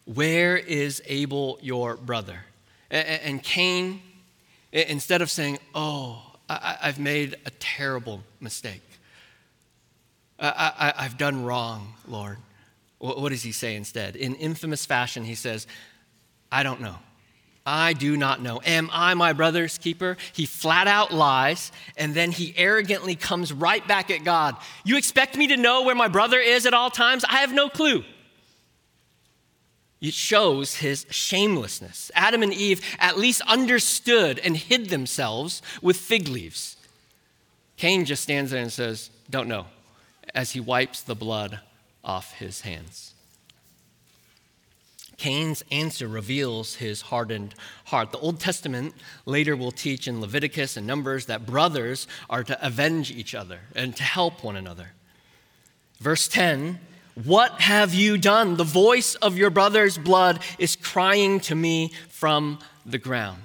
Where 0.04 0.56
is 0.56 1.02
Abel, 1.06 1.58
your 1.60 1.96
brother? 1.96 2.44
And 2.88 3.42
Cain, 3.42 4.00
instead 4.72 5.22
of 5.22 5.30
saying, 5.30 5.58
Oh, 5.74 6.22
I, 6.48 6.76
have 6.82 7.00
made 7.00 7.34
a 7.46 7.50
terrible 7.58 8.22
mistake, 8.40 8.82
I, 10.38 10.92
have 10.98 11.18
done 11.18 11.44
wrong, 11.44 11.94
Lord. 12.06 12.38
What 12.98 13.30
does 13.30 13.42
he 13.42 13.50
say 13.50 13.74
instead? 13.74 14.14
In 14.14 14.36
infamous 14.36 14.86
fashion, 14.86 15.24
he 15.24 15.34
says, 15.34 15.66
I 16.52 16.62
don't 16.62 16.82
know. 16.82 16.96
I 17.64 17.92
do 17.92 18.16
not 18.16 18.42
know. 18.42 18.60
Am 18.64 18.90
I 18.92 19.14
my 19.14 19.32
brother's 19.32 19.78
keeper? 19.78 20.16
He 20.32 20.46
flat 20.46 20.88
out 20.88 21.12
lies, 21.12 21.72
and 21.96 22.12
then 22.14 22.32
he 22.32 22.52
arrogantly 22.56 23.14
comes 23.14 23.52
right 23.52 23.86
back 23.86 24.10
at 24.10 24.24
God. 24.24 24.56
You 24.84 24.96
expect 24.96 25.36
me 25.36 25.46
to 25.48 25.56
know 25.56 25.82
where 25.82 25.94
my 25.94 26.08
brother 26.08 26.38
is 26.38 26.66
at 26.66 26.74
all 26.74 26.90
times? 26.90 27.24
I 27.24 27.38
have 27.38 27.52
no 27.54 27.68
clue. 27.68 28.04
It 30.00 30.12
shows 30.12 30.74
his 30.74 31.06
shamelessness. 31.10 32.10
Adam 32.16 32.42
and 32.42 32.52
Eve 32.52 32.80
at 32.98 33.16
least 33.16 33.40
understood 33.42 34.40
and 34.40 34.56
hid 34.56 34.90
themselves 34.90 35.62
with 35.80 35.96
fig 35.96 36.26
leaves. 36.26 36.76
Cain 37.76 38.04
just 38.04 38.24
stands 38.24 38.50
there 38.50 38.60
and 38.60 38.72
says, 38.72 39.10
Don't 39.30 39.48
know, 39.48 39.66
as 40.34 40.50
he 40.50 40.60
wipes 40.60 41.02
the 41.02 41.14
blood 41.14 41.60
off 42.04 42.34
his 42.34 42.62
hands. 42.62 43.11
Cain's 45.22 45.62
answer 45.70 46.08
reveals 46.08 46.74
his 46.74 47.02
hardened 47.02 47.54
heart. 47.84 48.10
The 48.10 48.18
Old 48.18 48.40
Testament 48.40 48.92
later 49.24 49.54
will 49.54 49.70
teach 49.70 50.08
in 50.08 50.20
Leviticus 50.20 50.76
and 50.76 50.84
Numbers 50.84 51.26
that 51.26 51.46
brothers 51.46 52.08
are 52.28 52.42
to 52.42 52.66
avenge 52.66 53.12
each 53.12 53.32
other 53.32 53.60
and 53.76 53.94
to 53.94 54.02
help 54.02 54.42
one 54.42 54.56
another. 54.56 54.94
Verse 56.00 56.26
10 56.26 56.80
what 57.14 57.60
have 57.60 57.94
you 57.94 58.16
done? 58.18 58.56
The 58.56 58.64
voice 58.64 59.14
of 59.16 59.36
your 59.36 59.50
brother's 59.50 59.96
blood 59.96 60.40
is 60.58 60.74
crying 60.76 61.40
to 61.40 61.54
me 61.54 61.92
from 62.08 62.58
the 62.84 62.98
ground. 62.98 63.42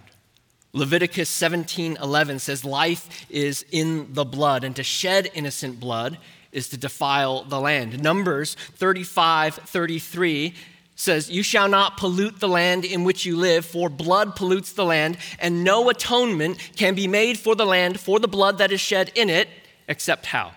Leviticus 0.74 1.30
17:11 1.30 2.40
says 2.40 2.66
life 2.66 3.28
is 3.30 3.64
in 3.72 4.14
the 4.14 4.26
blood 4.26 4.64
and 4.64 4.76
to 4.78 4.84
shed 4.84 5.30
innocent 5.36 5.80
blood 5.80 6.18
is 6.52 6.70
to 6.70 6.78
defile 6.78 7.44
the 7.44 7.60
land. 7.60 8.02
Numbers 8.02 8.56
35:33 8.80 10.56
says, 10.98 11.30
You 11.30 11.44
shall 11.44 11.70
not 11.70 11.96
pollute 11.96 12.42
the 12.42 12.50
land 12.50 12.84
in 12.84 13.06
which 13.06 13.26
you 13.26 13.38
live, 13.38 13.66
for 13.66 13.88
blood 13.88 14.36
pollutes 14.36 14.74
the 14.74 14.84
land, 14.84 15.18
and 15.40 15.64
no 15.64 15.90
atonement 15.90 16.58
can 16.76 16.96
be 16.96 17.08
made 17.08 17.40
for 17.40 17.56
the 17.56 17.66
land 17.66 18.00
for 18.02 18.20
the 18.20 18.28
blood 18.28 18.58
that 18.58 18.74
is 18.74 18.82
shed 18.82 19.12
in 19.16 19.30
it, 19.30 19.48
except 19.88 20.26
how? 20.26 20.52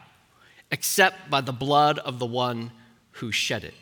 Except 0.73 1.31
by 1.31 1.41
the 1.41 1.53
blood 1.53 1.99
of 2.01 2.19
the 2.19 2.27
one 2.27 2.73
who 3.13 3.31
shed 3.31 3.63
it. 3.63 3.75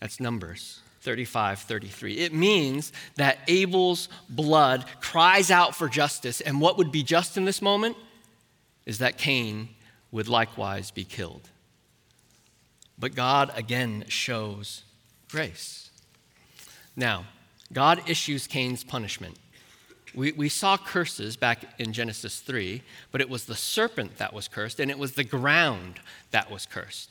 That's 0.00 0.20
Numbers 0.20 0.80
35, 1.00 1.58
33. 1.60 2.18
It 2.18 2.32
means 2.32 2.92
that 3.16 3.38
Abel's 3.48 4.08
blood 4.28 4.84
cries 5.00 5.50
out 5.50 5.74
for 5.74 5.88
justice, 5.88 6.40
and 6.40 6.60
what 6.60 6.78
would 6.78 6.92
be 6.92 7.02
just 7.02 7.36
in 7.36 7.44
this 7.44 7.60
moment 7.60 7.96
is 8.86 8.98
that 8.98 9.18
Cain 9.18 9.68
would 10.12 10.28
likewise 10.28 10.92
be 10.92 11.04
killed. 11.04 11.48
But 12.98 13.16
God 13.16 13.50
again 13.56 14.04
shows 14.06 14.84
grace. 15.32 15.90
Now, 16.94 17.24
God 17.72 18.08
issues 18.08 18.46
Cain's 18.46 18.84
punishment. 18.84 19.38
We, 20.14 20.32
we 20.32 20.50
saw 20.50 20.76
curses 20.76 21.36
back 21.36 21.64
in 21.78 21.94
Genesis 21.94 22.40
3, 22.40 22.82
but 23.10 23.22
it 23.22 23.30
was 23.30 23.46
the 23.46 23.54
serpent 23.54 24.18
that 24.18 24.34
was 24.34 24.46
cursed, 24.46 24.78
and 24.78 24.90
it 24.90 24.98
was 24.98 25.12
the 25.12 25.24
ground 25.24 26.00
that 26.32 26.50
was 26.50 26.66
cursed. 26.66 27.10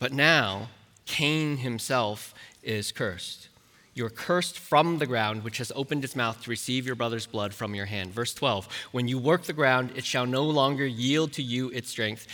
But 0.00 0.12
now, 0.12 0.68
Cain 1.06 1.58
himself 1.58 2.34
is 2.64 2.90
cursed. 2.90 3.48
You're 3.94 4.10
cursed 4.10 4.58
from 4.58 4.98
the 4.98 5.06
ground, 5.06 5.44
which 5.44 5.58
has 5.58 5.72
opened 5.74 6.04
its 6.04 6.16
mouth 6.16 6.42
to 6.42 6.50
receive 6.50 6.84
your 6.84 6.96
brother's 6.96 7.26
blood 7.26 7.54
from 7.54 7.74
your 7.74 7.86
hand. 7.86 8.12
Verse 8.12 8.34
12 8.34 8.68
When 8.90 9.06
you 9.06 9.18
work 9.18 9.44
the 9.44 9.52
ground, 9.52 9.92
it 9.94 10.04
shall 10.04 10.26
no 10.26 10.44
longer 10.44 10.86
yield 10.86 11.32
to 11.34 11.42
you 11.42 11.70
its 11.70 11.88
strength. 11.88 12.26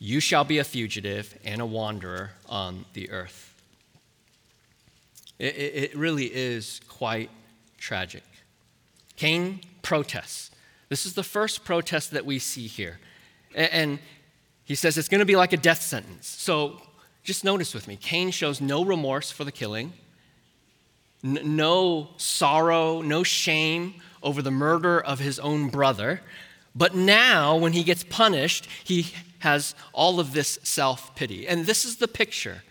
You 0.00 0.18
shall 0.18 0.42
be 0.42 0.58
a 0.58 0.64
fugitive 0.64 1.38
and 1.44 1.62
a 1.62 1.66
wanderer 1.66 2.32
on 2.48 2.84
the 2.92 3.08
earth. 3.10 3.51
It, 5.42 5.56
it, 5.56 5.74
it 5.74 5.96
really 5.96 6.26
is 6.26 6.80
quite 6.88 7.28
tragic. 7.76 8.22
Cain 9.16 9.60
protests. 9.82 10.52
This 10.88 11.04
is 11.04 11.14
the 11.14 11.24
first 11.24 11.64
protest 11.64 12.12
that 12.12 12.24
we 12.24 12.38
see 12.38 12.68
here. 12.68 13.00
And 13.52 13.98
he 14.64 14.76
says 14.76 14.96
it's 14.96 15.08
going 15.08 15.18
to 15.18 15.26
be 15.26 15.34
like 15.34 15.52
a 15.52 15.56
death 15.56 15.82
sentence. 15.82 16.28
So 16.28 16.80
just 17.24 17.42
notice 17.42 17.74
with 17.74 17.88
me 17.88 17.96
Cain 17.96 18.30
shows 18.30 18.60
no 18.60 18.84
remorse 18.84 19.32
for 19.32 19.42
the 19.42 19.50
killing 19.50 19.92
n- 21.24 21.56
no 21.56 22.10
sorrow, 22.18 23.02
no 23.02 23.24
shame 23.24 23.94
over 24.22 24.42
the 24.42 24.52
murder 24.52 25.00
of 25.00 25.18
his 25.18 25.40
own 25.40 25.70
brother. 25.70 26.20
But 26.72 26.94
now, 26.94 27.56
when 27.56 27.72
he 27.72 27.82
gets 27.82 28.04
punished, 28.04 28.68
he 28.84 29.12
has 29.40 29.74
all 29.92 30.20
of 30.20 30.34
this 30.34 30.60
self 30.62 31.16
pity. 31.16 31.48
And 31.48 31.66
this 31.66 31.84
is 31.84 31.96
the 31.96 32.06
picture 32.06 32.62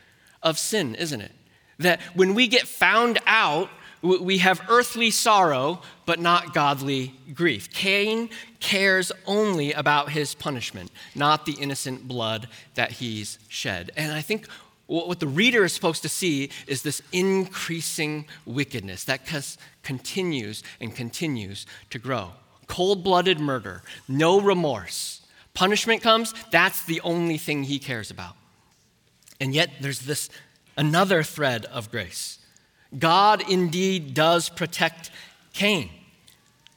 of 0.41 0.57
sin, 0.57 0.95
isn't 0.95 1.19
it? 1.19 1.33
That 1.81 2.01
when 2.15 2.33
we 2.33 2.47
get 2.47 2.67
found 2.67 3.19
out, 3.27 3.69
we 4.01 4.39
have 4.39 4.61
earthly 4.67 5.11
sorrow, 5.11 5.81
but 6.07 6.19
not 6.19 6.55
godly 6.55 7.13
grief. 7.35 7.71
Cain 7.71 8.29
cares 8.59 9.11
only 9.27 9.73
about 9.73 10.09
his 10.09 10.33
punishment, 10.33 10.91
not 11.13 11.45
the 11.45 11.53
innocent 11.53 12.07
blood 12.07 12.47
that 12.73 12.93
he's 12.93 13.37
shed. 13.47 13.91
And 13.95 14.11
I 14.11 14.21
think 14.21 14.47
what 14.87 15.19
the 15.19 15.27
reader 15.27 15.63
is 15.63 15.71
supposed 15.71 16.01
to 16.01 16.09
see 16.09 16.49
is 16.65 16.81
this 16.81 17.01
increasing 17.11 18.25
wickedness 18.45 19.03
that 19.03 19.21
continues 19.83 20.63
and 20.81 20.95
continues 20.95 21.65
to 21.91 21.99
grow. 21.99 22.31
Cold 22.67 23.03
blooded 23.03 23.39
murder, 23.39 23.83
no 24.07 24.41
remorse. 24.41 25.21
Punishment 25.53 26.01
comes, 26.01 26.33
that's 26.51 26.83
the 26.85 27.01
only 27.01 27.37
thing 27.37 27.63
he 27.63 27.77
cares 27.77 28.09
about. 28.09 28.35
And 29.39 29.53
yet 29.53 29.69
there's 29.79 29.99
this 29.99 30.29
another 30.77 31.23
thread 31.23 31.65
of 31.65 31.91
grace. 31.91 32.39
God 32.97 33.49
indeed 33.49 34.13
does 34.13 34.49
protect 34.49 35.11
Cain. 35.53 35.89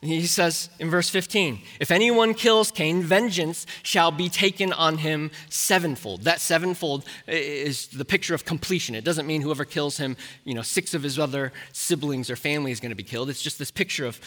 He 0.00 0.26
says 0.26 0.68
in 0.78 0.90
verse 0.90 1.08
15, 1.08 1.60
if 1.80 1.90
anyone 1.90 2.34
kills 2.34 2.70
Cain, 2.70 3.02
vengeance 3.02 3.66
shall 3.82 4.10
be 4.10 4.28
taken 4.28 4.70
on 4.70 4.98
him 4.98 5.30
sevenfold. 5.48 6.24
That 6.24 6.40
sevenfold 6.40 7.06
is 7.26 7.86
the 7.86 8.04
picture 8.04 8.34
of 8.34 8.44
completion. 8.44 8.94
It 8.94 9.04
doesn't 9.04 9.26
mean 9.26 9.40
whoever 9.40 9.64
kills 9.64 9.96
him, 9.96 10.18
you 10.44 10.52
know, 10.52 10.60
six 10.60 10.92
of 10.92 11.02
his 11.02 11.18
other 11.18 11.54
siblings 11.72 12.28
or 12.28 12.36
family 12.36 12.70
is 12.70 12.80
going 12.80 12.90
to 12.90 12.96
be 12.96 13.02
killed. 13.02 13.30
It's 13.30 13.42
just 13.42 13.58
this 13.58 13.70
picture 13.70 14.04
of 14.04 14.20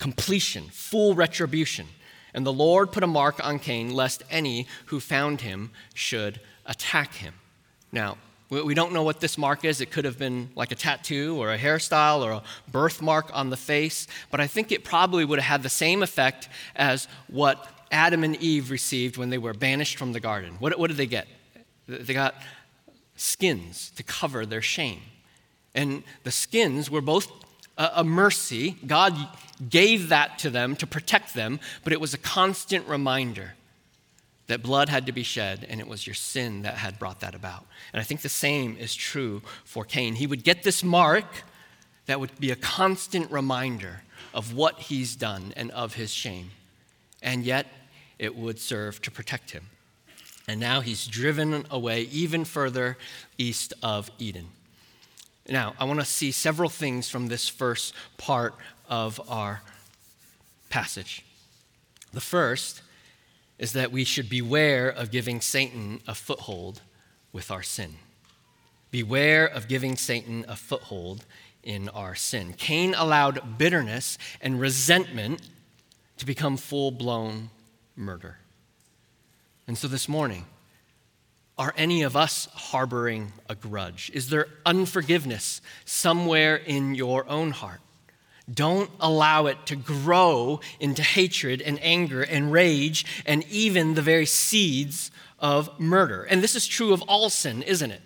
completion, 0.00 0.64
full 0.72 1.14
retribution. 1.14 1.86
And 2.34 2.44
the 2.44 2.52
Lord 2.52 2.90
put 2.90 3.04
a 3.04 3.06
mark 3.06 3.44
on 3.46 3.60
Cain, 3.60 3.94
lest 3.94 4.24
any 4.30 4.66
who 4.86 4.98
found 4.98 5.42
him 5.42 5.70
should 5.94 6.40
attack 6.66 7.14
him. 7.14 7.34
Now, 7.92 8.18
we 8.62 8.74
don't 8.74 8.92
know 8.92 9.02
what 9.02 9.20
this 9.20 9.38
mark 9.38 9.64
is. 9.64 9.80
It 9.80 9.90
could 9.90 10.04
have 10.04 10.18
been 10.18 10.50
like 10.54 10.72
a 10.72 10.74
tattoo 10.74 11.36
or 11.40 11.52
a 11.52 11.58
hairstyle 11.58 12.22
or 12.22 12.32
a 12.32 12.42
birthmark 12.70 13.30
on 13.32 13.50
the 13.50 13.56
face, 13.56 14.06
but 14.30 14.40
I 14.40 14.46
think 14.46 14.72
it 14.72 14.84
probably 14.84 15.24
would 15.24 15.38
have 15.38 15.48
had 15.48 15.62
the 15.62 15.68
same 15.68 16.02
effect 16.02 16.48
as 16.76 17.08
what 17.28 17.66
Adam 17.90 18.24
and 18.24 18.36
Eve 18.36 18.70
received 18.70 19.16
when 19.16 19.30
they 19.30 19.38
were 19.38 19.54
banished 19.54 19.96
from 19.96 20.12
the 20.12 20.20
garden. 20.20 20.56
What, 20.58 20.78
what 20.78 20.88
did 20.88 20.96
they 20.96 21.06
get? 21.06 21.26
They 21.86 22.14
got 22.14 22.34
skins 23.16 23.90
to 23.96 24.02
cover 24.02 24.44
their 24.44 24.62
shame. 24.62 25.00
And 25.74 26.02
the 26.22 26.30
skins 26.30 26.90
were 26.90 27.00
both 27.00 27.30
a, 27.78 27.90
a 27.96 28.04
mercy. 28.04 28.76
God 28.86 29.14
gave 29.68 30.08
that 30.08 30.38
to 30.40 30.50
them 30.50 30.76
to 30.76 30.86
protect 30.86 31.34
them, 31.34 31.60
but 31.82 31.92
it 31.92 32.00
was 32.00 32.14
a 32.14 32.18
constant 32.18 32.86
reminder 32.88 33.54
that 34.46 34.62
blood 34.62 34.88
had 34.88 35.06
to 35.06 35.12
be 35.12 35.22
shed, 35.22 35.66
and 35.68 35.80
it 35.80 35.88
was 35.88 36.06
your 36.06 36.14
sin 36.14 36.62
that 36.62 36.74
had 36.74 36.98
brought 36.98 37.20
that 37.20 37.34
about. 37.34 37.64
And 37.92 38.00
I 38.00 38.04
think 38.04 38.20
the 38.20 38.28
same 38.28 38.76
is 38.76 38.94
true 38.94 39.42
for 39.64 39.84
Cain. 39.84 40.14
He 40.14 40.26
would 40.26 40.44
get 40.44 40.62
this 40.62 40.84
mark 40.84 41.24
that 42.06 42.20
would 42.20 42.38
be 42.38 42.50
a 42.50 42.56
constant 42.56 43.30
reminder 43.30 44.02
of 44.34 44.54
what 44.54 44.78
he's 44.78 45.16
done 45.16 45.52
and 45.56 45.70
of 45.70 45.94
his 45.94 46.12
shame. 46.12 46.50
And 47.22 47.44
yet, 47.44 47.66
it 48.18 48.36
would 48.36 48.58
serve 48.58 49.00
to 49.02 49.10
protect 49.10 49.52
him. 49.52 49.66
And 50.46 50.60
now 50.60 50.80
he's 50.80 51.06
driven 51.06 51.64
away 51.70 52.02
even 52.12 52.44
further 52.44 52.98
east 53.38 53.72
of 53.82 54.10
Eden. 54.18 54.48
Now, 55.48 55.74
I 55.78 55.84
want 55.84 56.00
to 56.00 56.06
see 56.06 56.32
several 56.32 56.68
things 56.68 57.08
from 57.08 57.28
this 57.28 57.48
first 57.48 57.94
part 58.18 58.54
of 58.88 59.20
our 59.28 59.62
passage. 60.68 61.24
The 62.12 62.20
first 62.20 62.82
is 63.58 63.72
that 63.72 63.92
we 63.92 64.04
should 64.04 64.28
beware 64.28 64.88
of 64.88 65.10
giving 65.10 65.40
Satan 65.40 66.00
a 66.06 66.14
foothold 66.14 66.80
with 67.32 67.50
our 67.50 67.62
sin. 67.62 67.94
Beware 68.90 69.46
of 69.46 69.68
giving 69.68 69.96
Satan 69.96 70.44
a 70.48 70.56
foothold 70.56 71.24
in 71.62 71.88
our 71.88 72.14
sin. 72.14 72.52
Cain 72.52 72.94
allowed 72.94 73.58
bitterness 73.58 74.18
and 74.40 74.60
resentment 74.60 75.40
to 76.18 76.26
become 76.26 76.56
full 76.56 76.90
blown 76.90 77.50
murder. 77.96 78.38
And 79.66 79.78
so 79.78 79.88
this 79.88 80.08
morning, 80.08 80.44
are 81.56 81.72
any 81.76 82.02
of 82.02 82.16
us 82.16 82.48
harboring 82.52 83.32
a 83.48 83.54
grudge? 83.54 84.10
Is 84.12 84.28
there 84.28 84.48
unforgiveness 84.66 85.60
somewhere 85.84 86.56
in 86.56 86.94
your 86.94 87.28
own 87.28 87.52
heart? 87.52 87.80
Don't 88.52 88.90
allow 89.00 89.46
it 89.46 89.64
to 89.66 89.76
grow 89.76 90.60
into 90.78 91.02
hatred 91.02 91.62
and 91.62 91.78
anger 91.82 92.22
and 92.22 92.52
rage 92.52 93.06
and 93.24 93.44
even 93.50 93.94
the 93.94 94.02
very 94.02 94.26
seeds 94.26 95.10
of 95.38 95.78
murder. 95.80 96.24
And 96.24 96.42
this 96.42 96.54
is 96.54 96.66
true 96.66 96.92
of 96.92 97.02
all 97.02 97.30
sin, 97.30 97.62
isn't 97.62 97.90
it? 97.90 98.02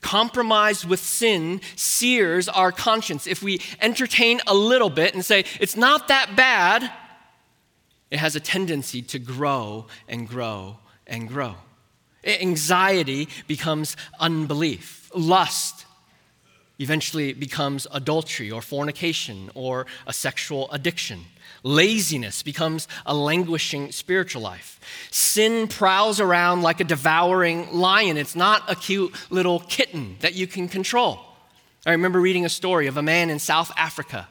Compromise 0.00 0.86
with 0.86 1.00
sin 1.00 1.60
sears 1.74 2.48
our 2.48 2.70
conscience. 2.70 3.26
If 3.26 3.42
we 3.42 3.60
entertain 3.80 4.40
a 4.46 4.54
little 4.54 4.90
bit 4.90 5.14
and 5.14 5.24
say, 5.24 5.44
it's 5.60 5.76
not 5.76 6.06
that 6.08 6.36
bad, 6.36 6.90
it 8.10 8.18
has 8.20 8.36
a 8.36 8.40
tendency 8.40 9.02
to 9.02 9.18
grow 9.18 9.86
and 10.08 10.28
grow 10.28 10.78
and 11.06 11.28
grow. 11.28 11.56
Anxiety 12.24 13.28
becomes 13.48 13.96
unbelief. 14.20 15.10
Lust 15.14 15.84
eventually 16.78 17.30
it 17.30 17.40
becomes 17.40 17.86
adultery 17.92 18.50
or 18.50 18.62
fornication 18.62 19.50
or 19.54 19.86
a 20.06 20.12
sexual 20.12 20.70
addiction. 20.70 21.24
Laziness 21.62 22.42
becomes 22.42 22.86
a 23.04 23.14
languishing 23.14 23.90
spiritual 23.90 24.42
life. 24.42 24.78
Sin 25.10 25.66
prowls 25.66 26.20
around 26.20 26.62
like 26.62 26.80
a 26.80 26.84
devouring 26.84 27.72
lion. 27.72 28.16
It's 28.16 28.36
not 28.36 28.62
a 28.70 28.74
cute 28.74 29.14
little 29.30 29.60
kitten 29.60 30.16
that 30.20 30.34
you 30.34 30.46
can 30.46 30.68
control. 30.68 31.20
I 31.84 31.92
remember 31.92 32.20
reading 32.20 32.44
a 32.44 32.50
story 32.50 32.86
of 32.86 32.96
a 32.96 33.02
man 33.02 33.30
in 33.30 33.38
South 33.38 33.72
Africa, 33.76 34.28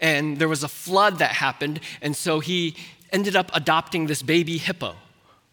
and 0.00 0.38
there 0.38 0.48
was 0.48 0.64
a 0.64 0.68
flood 0.68 1.18
that 1.18 1.32
happened, 1.32 1.80
and 2.00 2.16
so 2.16 2.40
he 2.40 2.76
ended 3.12 3.36
up 3.36 3.50
adopting 3.54 4.06
this 4.06 4.22
baby 4.22 4.58
hippo 4.58 4.96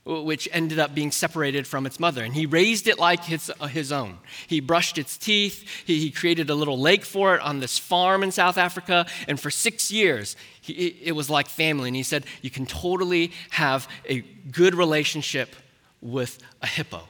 which 0.03 0.49
ended 0.51 0.79
up 0.79 0.95
being 0.95 1.11
separated 1.11 1.67
from 1.67 1.85
its 1.85 1.99
mother. 1.99 2.23
And 2.23 2.33
he 2.33 2.45
raised 2.45 2.87
it 2.87 2.97
like 2.97 3.23
his, 3.25 3.51
uh, 3.59 3.67
his 3.67 3.91
own. 3.91 4.17
He 4.47 4.59
brushed 4.59 4.97
its 4.97 5.17
teeth, 5.17 5.67
he, 5.85 5.99
he, 5.99 6.11
created 6.11 6.49
a 6.49 6.55
little 6.55 6.79
lake 6.79 7.05
for 7.05 7.35
it 7.35 7.41
on 7.41 7.59
this 7.59 7.77
farm 7.77 8.23
in 8.23 8.31
South 8.31 8.57
Africa, 8.57 9.05
and 9.27 9.39
for 9.39 9.51
six 9.51 9.91
years, 9.91 10.35
he, 10.59 10.97
it 11.03 11.11
was 11.13 11.29
like 11.29 11.47
family. 11.47 11.89
And 11.89 11.95
he 11.95 12.03
said, 12.03 12.25
You 12.41 12.49
can 12.49 12.65
totally 12.65 13.31
have 13.51 13.87
a 14.07 14.21
good 14.51 14.73
relationship 14.73 15.55
with 16.01 16.39
a 16.61 16.67
hippo 16.67 17.03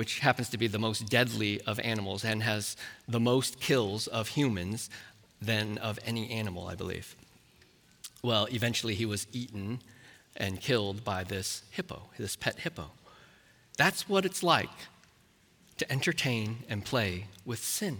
which 0.00 0.20
happens 0.20 0.48
to 0.48 0.56
be 0.56 0.66
the 0.66 0.78
most 0.78 1.10
deadly 1.10 1.60
of 1.66 1.78
animals 1.80 2.24
and 2.24 2.42
has 2.42 2.74
the 3.06 3.20
most 3.20 3.60
kills 3.60 4.06
of 4.06 4.28
humans 4.28 4.88
than 5.42 5.76
of 5.76 5.98
any 6.06 6.30
animal, 6.30 6.66
I 6.68 6.74
believe. 6.74 7.14
Well, 8.22 8.48
eventually 8.50 8.94
he 8.94 9.04
was 9.04 9.26
eaten 9.30 9.80
and 10.40 10.60
killed 10.60 11.04
by 11.04 11.22
this 11.22 11.62
hippo, 11.70 12.02
this 12.18 12.34
pet 12.34 12.58
hippo. 12.60 12.90
That's 13.76 14.08
what 14.08 14.24
it's 14.24 14.42
like 14.42 14.70
to 15.76 15.92
entertain 15.92 16.64
and 16.68 16.84
play 16.84 17.26
with 17.44 17.60
sin. 17.60 17.98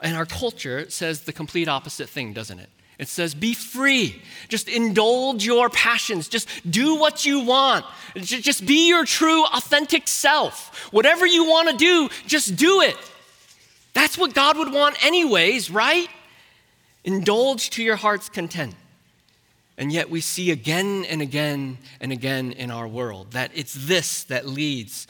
And 0.00 0.16
our 0.16 0.26
culture 0.26 0.90
says 0.90 1.22
the 1.22 1.32
complete 1.32 1.68
opposite 1.68 2.08
thing, 2.08 2.32
doesn't 2.32 2.58
it? 2.58 2.68
It 2.98 3.08
says, 3.08 3.34
be 3.34 3.54
free. 3.54 4.20
Just 4.48 4.68
indulge 4.68 5.44
your 5.46 5.70
passions. 5.70 6.28
Just 6.28 6.48
do 6.68 6.96
what 6.96 7.24
you 7.24 7.40
want. 7.40 7.86
Just 8.16 8.66
be 8.66 8.88
your 8.88 9.04
true, 9.04 9.44
authentic 9.46 10.06
self. 10.06 10.92
Whatever 10.92 11.26
you 11.26 11.44
want 11.44 11.70
to 11.70 11.76
do, 11.76 12.10
just 12.26 12.56
do 12.56 12.80
it. 12.80 12.96
That's 13.94 14.18
what 14.18 14.34
God 14.34 14.56
would 14.58 14.72
want, 14.72 15.04
anyways, 15.04 15.70
right? 15.70 16.08
Indulge 17.04 17.70
to 17.70 17.82
your 17.82 17.96
heart's 17.96 18.28
content. 18.28 18.74
And 19.82 19.92
yet 19.92 20.08
we 20.08 20.20
see 20.20 20.52
again 20.52 21.04
and 21.10 21.20
again 21.20 21.76
and 22.00 22.12
again 22.12 22.52
in 22.52 22.70
our 22.70 22.86
world 22.86 23.32
that 23.32 23.50
it's 23.52 23.74
this 23.74 24.22
that 24.22 24.46
leads 24.46 25.08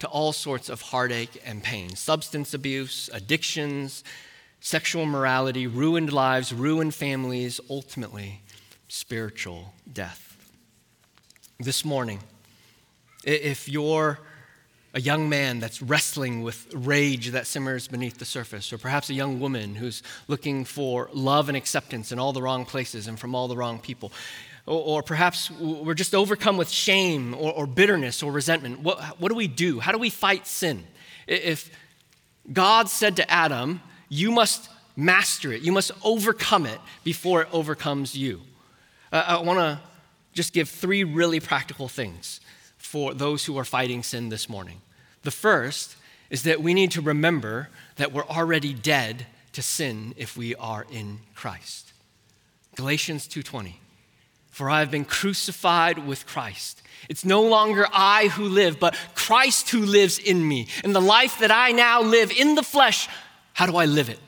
to 0.00 0.08
all 0.08 0.32
sorts 0.32 0.68
of 0.68 0.82
heartache 0.82 1.40
and 1.46 1.62
pain 1.62 1.94
substance 1.94 2.52
abuse, 2.52 3.08
addictions, 3.12 4.02
sexual 4.58 5.06
morality, 5.06 5.68
ruined 5.68 6.12
lives, 6.12 6.52
ruined 6.52 6.96
families, 6.96 7.60
ultimately, 7.70 8.42
spiritual 8.88 9.72
death. 9.92 10.36
This 11.60 11.84
morning, 11.84 12.18
if 13.22 13.68
you're 13.68 14.18
a 14.98 15.00
young 15.00 15.28
man 15.28 15.60
that's 15.60 15.80
wrestling 15.80 16.42
with 16.42 16.66
rage 16.74 17.30
that 17.30 17.46
simmers 17.46 17.86
beneath 17.86 18.18
the 18.18 18.24
surface, 18.24 18.72
or 18.72 18.78
perhaps 18.78 19.08
a 19.08 19.14
young 19.14 19.38
woman 19.38 19.76
who's 19.76 20.02
looking 20.26 20.64
for 20.64 21.08
love 21.12 21.48
and 21.48 21.56
acceptance 21.56 22.10
in 22.10 22.18
all 22.18 22.32
the 22.32 22.42
wrong 22.42 22.64
places 22.64 23.06
and 23.06 23.16
from 23.16 23.32
all 23.32 23.46
the 23.46 23.56
wrong 23.56 23.78
people. 23.78 24.10
Or, 24.66 24.98
or 24.98 25.02
perhaps 25.04 25.52
we're 25.52 25.94
just 25.94 26.16
overcome 26.16 26.56
with 26.56 26.68
shame 26.68 27.32
or, 27.34 27.52
or 27.52 27.68
bitterness 27.68 28.24
or 28.24 28.32
resentment. 28.32 28.80
What, 28.80 29.00
what 29.20 29.28
do 29.28 29.36
we 29.36 29.46
do? 29.46 29.78
How 29.78 29.92
do 29.92 29.98
we 29.98 30.10
fight 30.10 30.48
sin? 30.48 30.84
If 31.28 31.70
God 32.52 32.88
said 32.88 33.14
to 33.16 33.30
Adam, 33.30 33.80
You 34.08 34.32
must 34.32 34.68
master 34.96 35.52
it, 35.52 35.62
you 35.62 35.70
must 35.70 35.92
overcome 36.02 36.66
it 36.66 36.80
before 37.04 37.42
it 37.42 37.48
overcomes 37.52 38.16
you. 38.16 38.40
Uh, 39.12 39.22
I 39.28 39.42
want 39.42 39.60
to 39.60 39.78
just 40.34 40.52
give 40.52 40.68
three 40.68 41.04
really 41.04 41.38
practical 41.38 41.86
things 41.86 42.40
for 42.78 43.14
those 43.14 43.44
who 43.44 43.56
are 43.58 43.64
fighting 43.64 44.02
sin 44.02 44.28
this 44.28 44.48
morning. 44.48 44.80
The 45.28 45.32
first 45.32 45.96
is 46.30 46.44
that 46.44 46.62
we 46.62 46.72
need 46.72 46.90
to 46.92 47.02
remember 47.02 47.68
that 47.96 48.12
we're 48.12 48.24
already 48.24 48.72
dead 48.72 49.26
to 49.52 49.60
sin 49.60 50.14
if 50.16 50.38
we 50.38 50.54
are 50.54 50.86
in 50.90 51.20
Christ. 51.34 51.92
Galatians 52.76 53.28
2:20 53.28 53.74
For 54.50 54.70
I 54.70 54.78
have 54.78 54.90
been 54.90 55.04
crucified 55.04 55.98
with 55.98 56.24
Christ. 56.24 56.80
It's 57.10 57.26
no 57.26 57.42
longer 57.42 57.86
I 57.92 58.28
who 58.28 58.48
live, 58.48 58.80
but 58.80 58.96
Christ 59.14 59.68
who 59.68 59.84
lives 59.84 60.18
in 60.18 60.48
me. 60.48 60.66
And 60.82 60.94
the 60.94 61.08
life 61.18 61.40
that 61.40 61.50
I 61.50 61.72
now 61.72 62.00
live 62.00 62.30
in 62.30 62.54
the 62.54 62.62
flesh, 62.62 63.06
how 63.52 63.66
do 63.66 63.76
I 63.76 63.84
live 63.84 64.08
it? 64.08 64.20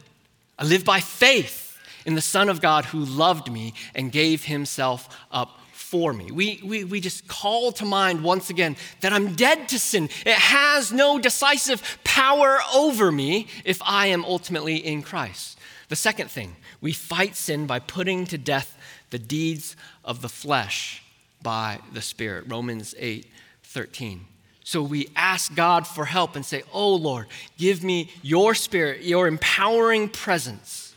I 0.59 0.65
live 0.65 0.85
by 0.85 1.01
faith 1.01 1.79
in 2.05 2.15
the 2.15 2.21
Son 2.21 2.51
of 2.51 2.61
God 2.61 2.85
who 2.85 2.99
loved 2.99 3.51
me 3.51 3.73
and 3.95 4.13
gave 4.13 4.45
himself 4.45 5.09
up 5.33 5.60
for 5.91 6.13
me. 6.13 6.31
We, 6.31 6.61
we, 6.65 6.85
we 6.85 7.01
just 7.01 7.27
call 7.27 7.73
to 7.73 7.85
mind 7.85 8.23
once 8.23 8.49
again 8.49 8.77
that 9.01 9.13
I'm 9.13 9.35
dead 9.35 9.69
to 9.71 9.79
sin. 9.79 10.09
It 10.25 10.37
has 10.37 10.93
no 10.93 11.19
decisive 11.19 11.99
power 12.05 12.61
over 12.73 13.11
me 13.11 13.49
if 13.65 13.83
I 13.85 14.07
am 14.07 14.25
ultimately 14.25 14.77
in 14.77 15.03
Christ. 15.03 15.59
The 15.89 15.97
second 15.97 16.31
thing, 16.31 16.55
we 16.81 16.93
fight 16.93 17.35
sin 17.35 17.67
by 17.67 17.81
putting 17.81 18.25
to 18.27 18.39
death 18.39 18.79
the 19.11 19.19
deeds 19.19 19.75
of 20.05 20.23
the 20.23 20.29
flesh 20.29 21.03
by 21.43 21.81
the 21.93 22.03
Spirit. 22.03 22.45
Romans 22.47 22.95
8 22.97 23.27
13. 23.65 24.27
So 24.63 24.83
we 24.83 25.09
ask 25.17 25.53
God 25.57 25.89
for 25.89 26.05
help 26.05 26.37
and 26.37 26.47
say, 26.47 26.63
Oh 26.73 26.95
Lord, 26.95 27.27
give 27.59 27.83
me 27.83 28.13
your 28.23 28.55
spirit, 28.55 29.03
your 29.03 29.27
empowering 29.27 30.09
presence 30.09 30.95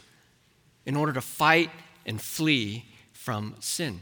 in 0.86 0.96
order 0.96 1.14
to 1.14 1.22
fight 1.22 1.72
and 2.06 2.22
flee 2.22 2.86
from 3.14 3.56
sin 3.60 4.02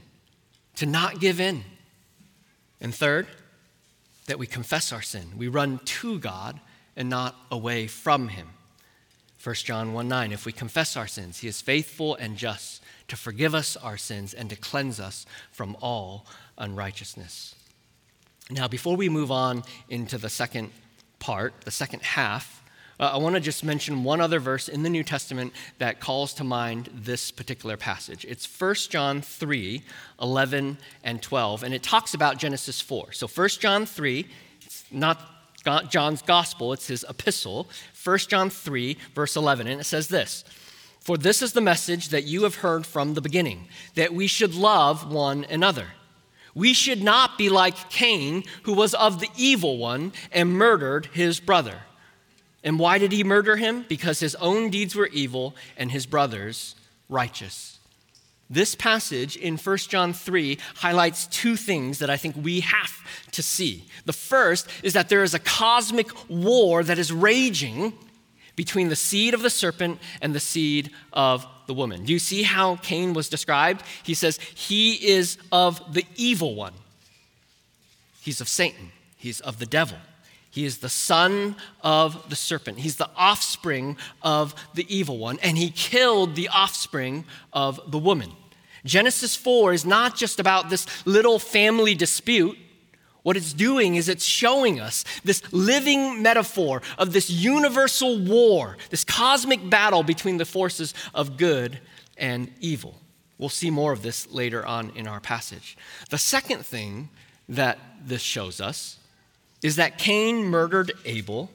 to 0.76 0.86
not 0.86 1.20
give 1.20 1.40
in. 1.40 1.64
And 2.80 2.94
third, 2.94 3.28
that 4.26 4.40
we 4.40 4.48
confess 4.48 4.92
our 4.92 5.02
sin. 5.02 5.34
We 5.38 5.48
run 5.48 5.80
to 5.84 6.20
God 6.20 6.60
and 6.96 7.10
not 7.10 7.36
away 7.50 7.88
from 7.88 8.30
Him. 8.30 8.50
1 9.44 9.56
John 9.56 9.94
1 9.94 10.08
9, 10.08 10.32
if 10.32 10.46
we 10.46 10.52
confess 10.52 10.96
our 10.96 11.08
sins, 11.08 11.40
He 11.40 11.48
is 11.48 11.62
faithful 11.62 12.16
and 12.16 12.38
just 12.38 12.84
to 13.08 13.16
forgive 13.16 13.56
us 13.56 13.76
our 13.76 13.98
sins 13.98 14.34
and 14.34 14.50
to 14.50 14.56
cleanse 14.56 15.00
us 15.00 15.26
from 15.52 15.76
all 15.82 16.26
unrighteousness. 16.58 17.56
Now, 18.50 18.68
before 18.68 18.96
we 18.96 19.10
move 19.10 19.32
on 19.32 19.64
into 19.90 20.18
the 20.18 20.30
second 20.30 20.72
part, 21.20 21.54
the 21.62 21.72
second 21.72 22.02
half, 22.02 22.61
uh, 23.02 23.10
I 23.14 23.18
want 23.18 23.34
to 23.34 23.42
just 23.42 23.64
mention 23.64 24.04
one 24.04 24.22
other 24.22 24.40
verse 24.40 24.70
in 24.70 24.84
the 24.84 24.90
New 24.90 25.04
Testament 25.04 25.54
that 25.80 26.00
calls 26.00 26.36
to 26.36 26.44
mind 26.44 26.90
this 26.94 27.32
particular 27.32 27.76
passage. 27.76 28.26
It's 28.30 28.46
1 28.46 28.76
John 28.90 29.22
3 29.22 29.84
11 30.22 30.78
and 31.04 31.22
12, 31.22 31.64
and 31.64 31.74
it 31.74 31.82
talks 31.82 32.14
about 32.14 32.38
Genesis 32.38 32.80
4. 32.80 33.12
So 33.14 33.28
1 33.28 33.50
John 33.60 33.88
3, 33.88 34.28
it's 34.62 34.86
not 34.92 35.20
John's 35.90 36.22
gospel, 36.22 36.74
it's 36.74 36.88
his 36.88 37.04
epistle. 37.10 37.68
1 38.04 38.18
John 38.20 38.52
3, 38.52 38.98
verse 39.16 39.36
11, 39.36 39.66
and 39.66 39.82
it 39.82 39.86
says 39.86 40.08
this. 40.08 40.46
For 41.00 41.18
this 41.18 41.42
is 41.42 41.54
the 41.54 41.62
message 41.62 42.10
that 42.10 42.26
you 42.26 42.44
have 42.44 42.56
heard 42.56 42.86
from 42.86 43.16
the 43.16 43.22
beginning, 43.22 43.68
that 43.96 44.14
we 44.14 44.28
should 44.28 44.54
love 44.54 45.12
one 45.12 45.46
another. 45.50 45.88
We 46.54 46.74
should 46.74 47.02
not 47.02 47.40
be 47.40 47.50
like 47.50 47.90
Cain, 47.90 48.44
who 48.64 48.74
was 48.74 48.94
of 48.94 49.20
the 49.20 49.30
evil 49.36 49.80
one 49.80 50.14
and 50.32 50.54
murdered 50.54 51.08
his 51.08 51.40
brother. 51.40 51.82
And 52.64 52.78
why 52.78 52.98
did 52.98 53.12
he 53.12 53.24
murder 53.24 53.56
him? 53.56 53.86
Because 53.88 54.20
his 54.20 54.36
own 54.36 54.70
deeds 54.70 54.96
were 54.96 55.08
evil 55.08 55.56
and 55.78 55.92
his 55.92 56.06
brothers 56.06 56.76
righteous. 57.10 57.80
This 58.50 58.76
passage 58.76 59.38
in 59.38 59.58
1 59.58 59.78
John 59.78 60.12
3 60.12 60.58
highlights 60.76 61.26
two 61.28 61.56
things 61.56 62.00
that 62.00 62.10
I 62.10 62.18
think 62.18 62.36
we 62.36 62.60
have 62.60 62.92
to 63.32 63.42
see. 63.42 63.86
The 64.06 64.14
first 64.14 64.68
is 64.84 64.92
that 64.94 65.08
there 65.08 65.24
is 65.24 65.34
a 65.34 65.40
cosmic 65.40 66.10
war 66.30 66.84
that 66.84 67.00
is 67.00 67.14
raging 67.14 67.94
between 68.58 68.90
the 68.90 68.96
seed 68.96 69.34
of 69.34 69.42
the 69.42 69.50
serpent 69.50 70.00
and 70.22 70.36
the 70.36 70.40
seed 70.42 70.92
of 71.14 71.48
the 71.68 71.74
woman. 71.74 72.04
Do 72.04 72.12
you 72.12 72.20
see 72.20 72.44
how 72.44 72.76
Cain 72.76 73.14
was 73.14 73.30
described? 73.30 73.84
He 74.04 74.14
says, 74.14 74.38
He 74.54 74.96
is 74.96 75.38
of 75.54 75.94
the 75.94 76.06
evil 76.18 76.54
one, 76.54 76.74
he's 78.22 78.42
of 78.42 78.50
Satan, 78.50 78.92
he's 79.16 79.40
of 79.40 79.60
the 79.60 79.66
devil. 79.66 79.98
He 80.52 80.66
is 80.66 80.80
the 80.80 80.90
son 80.90 81.56
of 81.82 82.30
the 82.30 82.36
serpent. 82.36 82.80
He's 82.80 82.98
the 82.98 83.10
offspring 83.16 83.98
of 84.22 84.54
the 84.74 84.86
evil 84.94 85.18
one, 85.18 85.40
and 85.42 85.58
he 85.58 85.72
killed 85.72 86.36
the 86.36 86.50
offspring 86.50 87.24
of 87.54 87.80
the 87.90 87.98
woman. 87.98 88.34
Genesis 88.84 89.36
4 89.36 89.74
is 89.74 89.86
not 89.86 90.16
just 90.16 90.40
about 90.40 90.70
this 90.70 90.86
little 91.06 91.40
family 91.40 91.96
dispute. 91.96 92.58
What 93.24 93.38
it's 93.38 93.54
doing 93.54 93.96
is 93.96 94.10
it's 94.10 94.26
showing 94.26 94.80
us 94.80 95.06
this 95.24 95.42
living 95.54 96.22
metaphor 96.22 96.82
of 96.98 97.14
this 97.14 97.30
universal 97.30 98.20
war, 98.20 98.78
this 98.90 99.04
cosmic 99.06 99.70
battle 99.70 100.04
between 100.04 100.38
the 100.38 100.46
forces 100.46 100.94
of 101.14 101.38
good 101.38 101.80
and 102.18 102.52
evil. 102.60 102.96
We'll 103.38 103.50
see 103.50 103.70
more 103.70 103.94
of 103.94 104.02
this 104.02 104.30
later 104.32 104.66
on 104.66 104.92
in 104.96 105.08
our 105.08 105.20
passage. 105.20 105.78
The 106.10 106.18
second 106.18 106.66
thing 106.66 107.10
that 107.48 107.80
this 108.04 108.22
shows 108.22 108.60
us 108.60 108.98
is 109.62 109.76
that 109.76 109.98
Cain 109.98 110.46
murdered 110.46 110.92
Abel. 111.06 111.50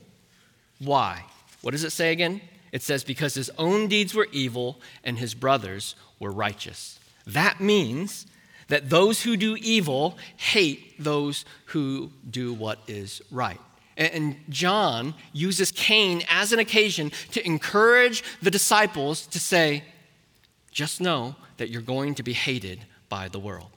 Why? 0.79 1.25
What 1.63 1.73
does 1.73 1.85
it 1.85 1.91
say 1.91 2.13
again? 2.13 2.41
It 2.73 2.83
says, 2.83 3.05
because 3.05 3.35
his 3.35 3.51
own 3.59 3.89
deeds 3.89 4.15
were 4.15 4.29
evil 4.33 4.81
and 5.03 5.19
his 5.19 5.35
brothers 5.35 5.95
were 6.21 6.31
righteous. 6.31 6.99
That 7.27 7.61
means 7.61 8.27
that 8.69 8.91
those 8.91 9.23
who 9.23 9.37
do 9.37 9.57
evil 9.57 10.19
hate 10.37 11.03
those 11.03 11.45
who 11.67 12.11
do 12.29 12.53
what 12.53 12.81
is 12.87 13.23
right. 13.31 13.61
And 13.97 14.37
John 14.51 15.15
uses 15.33 15.73
Cain 15.73 16.23
as 16.29 16.53
an 16.53 16.59
occasion 16.59 17.13
to 17.33 17.45
encourage 17.47 18.23
the 18.43 18.51
disciples 18.51 19.27
to 19.29 19.41
say, 19.41 19.85
just 20.71 21.01
know 21.01 21.35
that 21.57 21.71
you're 21.71 21.81
going 21.81 22.15
to 22.17 22.23
be 22.23 22.35
hated 22.35 22.81
by 23.09 23.29
the 23.29 23.39
world. 23.39 23.71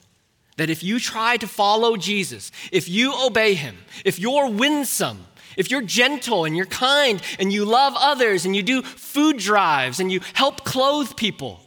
That 0.60 0.70
if 0.70 0.84
you 0.84 1.00
try 1.00 1.38
to 1.38 1.48
follow 1.48 1.96
Jesus, 1.96 2.52
if 2.70 2.90
you 2.90 3.14
obey 3.26 3.54
him, 3.54 3.78
if 4.04 4.20
you're 4.20 4.50
winsome, 4.50 5.26
if 5.56 5.72
you're 5.72 5.82
gentle 5.82 6.44
and 6.44 6.54
you're 6.58 6.66
kind 6.66 7.22
and 7.40 7.54
you 7.54 7.64
love 7.64 7.94
others 7.96 8.46
and 8.46 8.54
you 8.54 8.62
do 8.62 8.82
food 8.82 9.38
drives 9.38 10.02
and 10.02 10.12
you 10.12 10.20
help 10.34 10.66
clothe 10.66 11.16
people, 11.16 11.62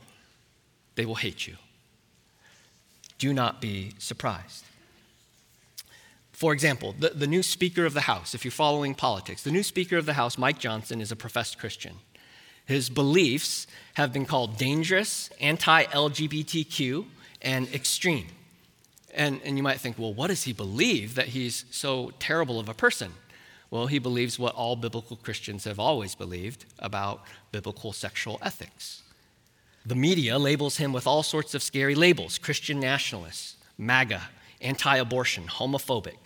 they 0.95 1.07
will 1.07 1.15
hate 1.15 1.47
you. 1.47 1.57
Do 3.17 3.33
not 3.33 3.63
be 3.63 3.95
surprised. 3.97 4.67
For 6.33 6.53
example, 6.53 6.95
the, 6.99 7.11
the 7.15 7.27
new 7.27 7.43
Speaker 7.43 7.87
of 7.87 7.95
the 7.95 8.03
House, 8.03 8.35
if 8.35 8.45
you're 8.45 8.53
following 8.53 8.95
politics, 8.95 9.43
the 9.43 9.51
new 9.51 9.63
Speaker 9.63 9.97
of 9.97 10.05
the 10.05 10.13
House, 10.13 10.37
Mike 10.37 10.59
Johnson, 10.59 11.01
is 11.01 11.11
a 11.11 11.17
professed 11.17 11.59
Christian. 11.59 11.95
His 12.67 12.91
beliefs 12.91 13.67
have 13.95 14.13
been 14.13 14.27
called 14.27 14.59
dangerous, 14.59 15.31
anti 15.41 15.85
LGBTQ, 15.85 17.07
and 17.41 17.73
extreme. 17.73 18.27
And, 19.13 19.41
and 19.45 19.57
you 19.57 19.63
might 19.63 19.79
think, 19.81 19.99
well, 19.99 20.15
what 20.15 20.29
does 20.29 20.45
he 20.45 20.53
believe 20.53 21.15
that 21.17 21.29
he's 21.29 21.67
so 21.71 22.13
terrible 22.19 22.59
of 22.59 22.69
a 22.69 22.75
person? 22.75 23.13
Well, 23.71 23.87
he 23.87 23.99
believes 23.99 24.39
what 24.39 24.55
all 24.55 24.77
biblical 24.77 25.17
Christians 25.17 25.65
have 25.65 25.79
always 25.79 26.15
believed 26.15 26.67
about 26.79 27.23
biblical 27.53 27.93
sexual 27.93 28.39
ethics. 28.43 29.03
The 29.85 29.95
media 29.95 30.39
labels 30.39 30.77
him 30.77 30.93
with 30.93 31.07
all 31.07 31.23
sorts 31.23 31.55
of 31.55 31.63
scary 31.63 31.95
labels 31.95 32.39
Christian 32.39 32.79
nationalists, 32.79 33.57
MAGA, 33.79 34.23
anti 34.61 34.97
abortion, 34.97 35.45
homophobic. 35.45 36.19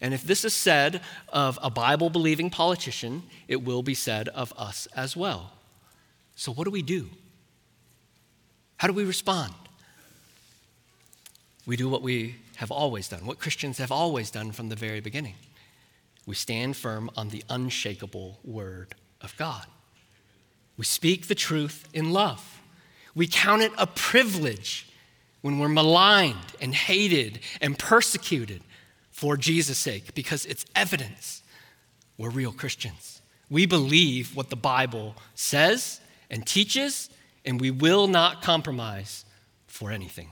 And 0.00 0.14
if 0.14 0.22
this 0.22 0.44
is 0.44 0.54
said 0.54 1.00
of 1.30 1.58
a 1.62 1.70
Bible 1.70 2.08
believing 2.08 2.50
politician, 2.50 3.24
it 3.48 3.62
will 3.62 3.82
be 3.82 3.94
said 3.94 4.28
of 4.28 4.52
us 4.56 4.86
as 4.94 5.16
well. 5.16 5.52
So, 6.36 6.52
what 6.52 6.64
do 6.64 6.70
we 6.70 6.82
do? 6.82 7.08
How 8.76 8.88
do 8.88 8.94
we 8.94 9.04
respond? 9.04 9.52
We 11.70 11.76
do 11.76 11.88
what 11.88 12.02
we 12.02 12.34
have 12.56 12.72
always 12.72 13.06
done, 13.06 13.24
what 13.24 13.38
Christians 13.38 13.78
have 13.78 13.92
always 13.92 14.32
done 14.32 14.50
from 14.50 14.70
the 14.70 14.74
very 14.74 14.98
beginning. 14.98 15.36
We 16.26 16.34
stand 16.34 16.76
firm 16.76 17.08
on 17.16 17.28
the 17.28 17.44
unshakable 17.48 18.40
word 18.42 18.96
of 19.20 19.36
God. 19.36 19.66
We 20.76 20.84
speak 20.84 21.28
the 21.28 21.36
truth 21.36 21.88
in 21.92 22.12
love. 22.12 22.60
We 23.14 23.28
count 23.28 23.62
it 23.62 23.70
a 23.78 23.86
privilege 23.86 24.88
when 25.42 25.60
we're 25.60 25.68
maligned 25.68 26.56
and 26.60 26.74
hated 26.74 27.38
and 27.60 27.78
persecuted 27.78 28.62
for 29.12 29.36
Jesus' 29.36 29.78
sake 29.78 30.12
because 30.12 30.44
it's 30.46 30.66
evidence 30.74 31.40
we're 32.18 32.30
real 32.30 32.50
Christians. 32.50 33.22
We 33.48 33.64
believe 33.64 34.34
what 34.34 34.50
the 34.50 34.56
Bible 34.56 35.14
says 35.36 36.00
and 36.30 36.44
teaches, 36.44 37.10
and 37.44 37.60
we 37.60 37.70
will 37.70 38.08
not 38.08 38.42
compromise 38.42 39.24
for 39.68 39.92
anything. 39.92 40.30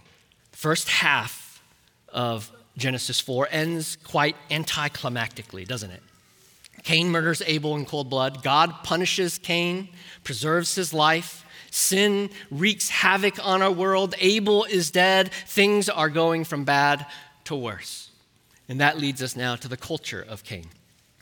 First 0.59 0.89
half 0.89 1.63
of 2.09 2.51
Genesis 2.77 3.21
4 3.21 3.47
ends 3.49 3.97
quite 4.03 4.35
anticlimactically, 4.51 5.65
doesn't 5.65 5.93
it? 5.93 6.03
Cain 6.83 7.11
murders 7.11 7.41
Abel 7.47 7.77
in 7.77 7.85
cold 7.85 8.11
blood. 8.11 8.43
God 8.43 8.75
punishes 8.83 9.39
Cain, 9.39 9.89
preserves 10.25 10.75
his 10.75 10.93
life. 10.93 11.47
Sin 11.71 12.31
wreaks 12.51 12.89
havoc 12.91 13.39
on 13.47 13.63
our 13.63 13.71
world. 13.71 14.17
Abel 14.19 14.65
is 14.65 14.91
dead. 14.91 15.31
Things 15.47 15.89
are 15.89 16.09
going 16.09 16.43
from 16.43 16.65
bad 16.65 17.07
to 17.45 17.55
worse. 17.55 18.11
And 18.69 18.81
that 18.81 18.99
leads 18.99 19.23
us 19.23 19.37
now 19.37 19.55
to 19.55 19.69
the 19.69 19.77
culture 19.77 20.27
of 20.29 20.43
Cain. 20.43 20.67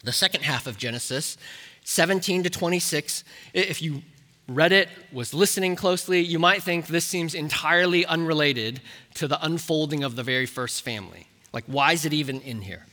The 0.03 0.13
second 0.13 0.45
half 0.45 0.67
of 0.67 0.79
Genesis, 0.79 1.37
17 1.85 2.45
to 2.45 2.49
26, 2.49 3.23
if 3.53 3.83
you 3.83 4.01
read 4.49 4.73
it, 4.73 4.89
was 5.13 5.35
listening 5.35 5.77
closely, 5.77 6.21
you 6.21 6.39
might 6.39 6.63
think 6.63 6.87
this 6.87 7.05
seems 7.05 7.35
entirely 7.35 8.07
unrelated 8.07 8.81
to 9.15 9.27
the 9.27 9.45
unfolding 9.45 10.05
of 10.05 10.17
the 10.17 10.23
very 10.23 10.47
first 10.47 10.83
family. 10.83 11.27
Like, 11.53 11.65
why 11.67 11.93
is 11.93 12.05
it 12.05 12.13
even 12.13 12.41
in 12.41 12.63
here? 12.63 12.87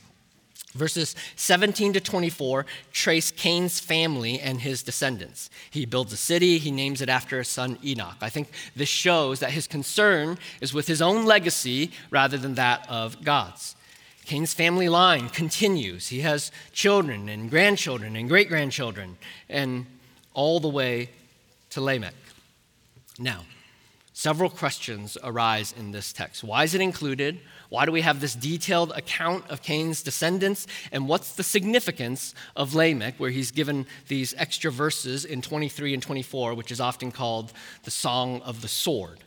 Verses 0.74 1.14
17 1.36 1.92
to 1.92 2.00
24 2.00 2.66
trace 2.92 3.30
Cain's 3.30 3.78
family 3.78 4.40
and 4.40 4.60
his 4.60 4.82
descendants. 4.82 5.48
He 5.70 5.86
builds 5.86 6.12
a 6.12 6.16
city, 6.16 6.58
he 6.58 6.72
names 6.72 7.00
it 7.00 7.08
after 7.08 7.38
his 7.38 7.48
son 7.48 7.78
Enoch. 7.84 8.16
I 8.20 8.28
think 8.28 8.48
this 8.74 8.88
shows 8.88 9.38
that 9.38 9.52
his 9.52 9.68
concern 9.68 10.36
is 10.60 10.74
with 10.74 10.88
his 10.88 11.00
own 11.00 11.24
legacy 11.24 11.92
rather 12.10 12.36
than 12.36 12.56
that 12.56 12.84
of 12.90 13.22
God's. 13.24 13.76
Cain's 14.24 14.54
family 14.54 14.88
line 14.88 15.28
continues. 15.28 16.08
He 16.08 16.20
has 16.20 16.50
children 16.72 17.28
and 17.28 17.50
grandchildren 17.50 18.16
and 18.16 18.28
great 18.28 18.48
grandchildren, 18.48 19.18
and 19.48 19.86
all 20.32 20.58
the 20.58 20.68
way 20.68 21.10
to 21.74 21.80
Lamech. 21.80 22.14
Now, 23.18 23.42
several 24.12 24.48
questions 24.48 25.18
arise 25.24 25.74
in 25.76 25.90
this 25.90 26.12
text. 26.12 26.44
Why 26.44 26.62
is 26.62 26.74
it 26.74 26.80
included? 26.80 27.40
Why 27.68 27.84
do 27.84 27.90
we 27.90 28.02
have 28.02 28.20
this 28.20 28.36
detailed 28.36 28.92
account 28.92 29.50
of 29.50 29.60
Cain's 29.60 30.00
descendants? 30.00 30.68
And 30.92 31.08
what's 31.08 31.34
the 31.34 31.42
significance 31.42 32.32
of 32.54 32.76
Lamech, 32.76 33.14
where 33.18 33.30
he's 33.30 33.50
given 33.50 33.86
these 34.06 34.34
extra 34.38 34.70
verses 34.70 35.24
in 35.24 35.42
23 35.42 35.94
and 35.94 36.02
24, 36.02 36.54
which 36.54 36.70
is 36.70 36.80
often 36.80 37.10
called 37.10 37.52
the 37.82 37.90
Song 37.90 38.40
of 38.42 38.62
the 38.62 38.68
Sword? 38.68 39.18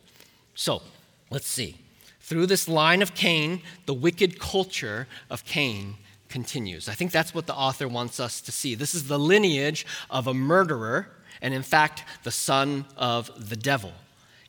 So, 0.56 0.82
let's 1.30 1.48
see. 1.48 1.76
Through 2.22 2.46
this 2.46 2.70
line 2.70 3.02
of 3.02 3.14
Cain, 3.14 3.62
the 3.86 3.94
wicked 3.94 4.40
culture 4.40 5.08
of 5.30 5.44
Cain 5.44 5.96
continues. 6.30 6.88
I 6.88 6.94
think 6.94 7.12
that's 7.12 7.36
what 7.36 7.46
the 7.46 7.56
author 7.56 7.90
wants 7.90 8.22
us 8.22 8.40
to 8.40 8.54
see. 8.54 8.74
This 8.74 8.96
is 8.96 9.10
the 9.10 9.20
lineage 9.20 9.86
of 10.10 10.28
a 10.28 10.34
murderer, 10.34 11.10
and 11.42 11.54
in 11.54 11.64
fact, 11.64 12.04
the 12.24 12.32
son 12.32 12.86
of 12.98 13.50
the 13.50 13.56
devil. 13.56 13.94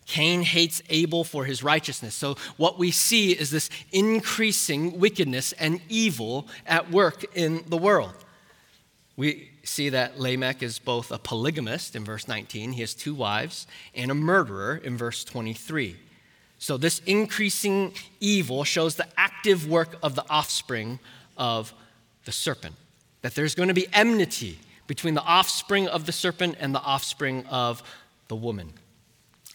Cain 0.09 0.40
hates 0.40 0.83
Abel 0.88 1.22
for 1.22 1.44
his 1.44 1.62
righteousness. 1.62 2.14
So, 2.14 2.37
what 2.57 2.79
we 2.79 2.90
see 2.90 3.33
is 3.33 3.51
this 3.51 3.68
increasing 3.92 4.98
wickedness 4.98 5.53
and 5.53 5.81
evil 5.88 6.48
at 6.66 6.90
work 6.90 7.37
in 7.37 7.62
the 7.68 7.77
world. 7.77 8.14
We 9.16 9.51
see 9.64 9.90
that 9.90 10.18
Lamech 10.18 10.62
is 10.62 10.79
both 10.79 11.12
a 11.12 11.18
polygamist 11.18 11.94
in 11.94 12.07
verse 12.07 12.27
19, 12.27 12.72
he 12.72 12.81
has 12.81 12.94
two 12.94 13.14
wives, 13.14 13.66
and 13.94 14.11
a 14.11 14.14
murderer 14.14 14.81
in 14.83 14.96
verse 14.96 15.24
23. 15.24 15.96
So, 16.59 16.79
this 16.79 17.01
increasing 17.05 17.92
evil 18.18 18.64
shows 18.64 18.96
the 18.96 19.09
active 19.18 19.68
work 19.68 19.96
of 20.03 20.14
the 20.14 20.24
offspring 20.31 21.01
of 21.37 21.74
the 22.24 22.33
serpent, 22.33 22.77
that 23.20 23.35
there's 23.35 23.55
going 23.55 23.68
to 23.68 23.74
be 23.74 23.88
enmity 23.92 24.59
between 24.88 25.14
the 25.14 25.22
offspring 25.22 25.87
of 25.87 26.07
the 26.07 26.12
serpent 26.12 26.57
and 26.59 26.74
the 26.74 26.83
offspring 26.83 27.46
of 27.46 27.85
the 28.27 28.35
woman. 28.35 28.72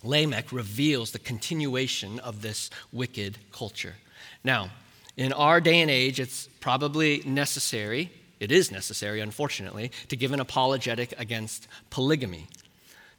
Lamech 0.02 0.54
reveals 0.54 1.12
the 1.12 1.20
continuation 1.20 2.20
of 2.20 2.42
this 2.42 2.70
wicked 2.94 3.38
culture. 3.52 3.96
Now, 4.44 4.70
in 5.18 5.34
our 5.34 5.60
day 5.60 5.82
and 5.82 5.92
age, 5.92 6.20
it's 6.20 6.48
probably 6.60 7.22
necessary, 7.26 8.12
it 8.40 8.52
is 8.52 8.72
necessary, 8.72 9.20
unfortunately, 9.20 9.92
to 10.08 10.16
give 10.16 10.32
an 10.32 10.40
apologetic 10.40 11.14
against 11.20 11.68
polygamy. 11.90 12.48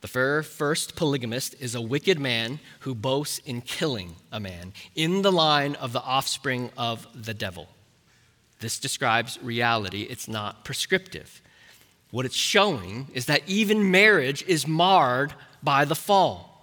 The 0.00 0.42
first 0.42 0.96
polygamist 0.96 1.54
is 1.60 1.74
a 1.74 1.80
wicked 1.80 2.18
man 2.18 2.60
who 2.80 2.94
boasts 2.94 3.38
in 3.38 3.62
killing 3.62 4.16
a 4.30 4.38
man 4.38 4.74
in 4.94 5.22
the 5.22 5.32
line 5.32 5.76
of 5.76 5.92
the 5.92 6.02
offspring 6.02 6.70
of 6.76 7.06
the 7.14 7.32
devil. 7.32 7.68
This 8.60 8.78
describes 8.78 9.38
reality, 9.42 10.02
it's 10.02 10.28
not 10.28 10.64
prescriptive. 10.64 11.40
What 12.14 12.24
it's 12.24 12.36
showing 12.36 13.08
is 13.12 13.26
that 13.26 13.42
even 13.48 13.90
marriage 13.90 14.44
is 14.44 14.68
marred 14.68 15.34
by 15.64 15.84
the 15.84 15.96
fall 15.96 16.54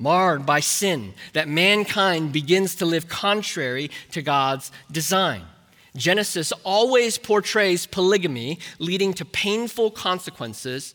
marred 0.00 0.46
by 0.46 0.58
sin, 0.58 1.12
that 1.34 1.46
mankind 1.46 2.32
begins 2.32 2.74
to 2.74 2.86
live 2.86 3.06
contrary 3.06 3.90
to 4.10 4.22
God's 4.22 4.72
design. 4.90 5.42
Genesis 5.94 6.52
always 6.64 7.18
portrays 7.18 7.86
polygamy 7.86 8.58
leading 8.78 9.12
to 9.12 9.24
painful 9.24 9.90
consequences 9.90 10.94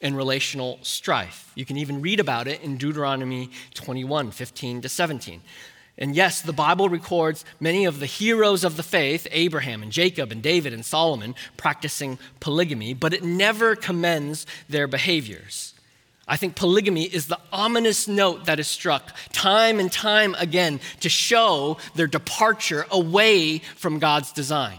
and 0.00 0.16
relational 0.16 0.78
strife. 0.82 1.50
You 1.54 1.64
can 1.64 1.76
even 1.76 2.00
read 2.00 2.20
about 2.20 2.46
it 2.46 2.62
in 2.62 2.76
Deuteronomy 2.76 3.50
21 3.74 4.30
15 4.30 4.82
to 4.82 4.88
17. 4.88 5.40
And 5.96 6.16
yes, 6.16 6.40
the 6.40 6.52
Bible 6.52 6.88
records 6.88 7.44
many 7.60 7.84
of 7.84 8.00
the 8.00 8.06
heroes 8.06 8.64
of 8.64 8.76
the 8.76 8.82
faith, 8.82 9.28
Abraham 9.30 9.82
and 9.82 9.92
Jacob 9.92 10.32
and 10.32 10.42
David 10.42 10.72
and 10.72 10.84
Solomon, 10.84 11.36
practicing 11.56 12.18
polygamy, 12.40 12.94
but 12.94 13.12
it 13.12 13.22
never 13.22 13.76
commends 13.76 14.44
their 14.68 14.88
behaviors. 14.88 15.74
I 16.26 16.36
think 16.36 16.56
polygamy 16.56 17.04
is 17.04 17.26
the 17.26 17.38
ominous 17.52 18.08
note 18.08 18.46
that 18.46 18.58
is 18.58 18.66
struck 18.66 19.14
time 19.32 19.78
and 19.78 19.92
time 19.92 20.34
again 20.38 20.80
to 21.00 21.08
show 21.08 21.76
their 21.94 22.06
departure 22.06 22.86
away 22.90 23.58
from 23.58 23.98
God's 23.98 24.32
design. 24.32 24.78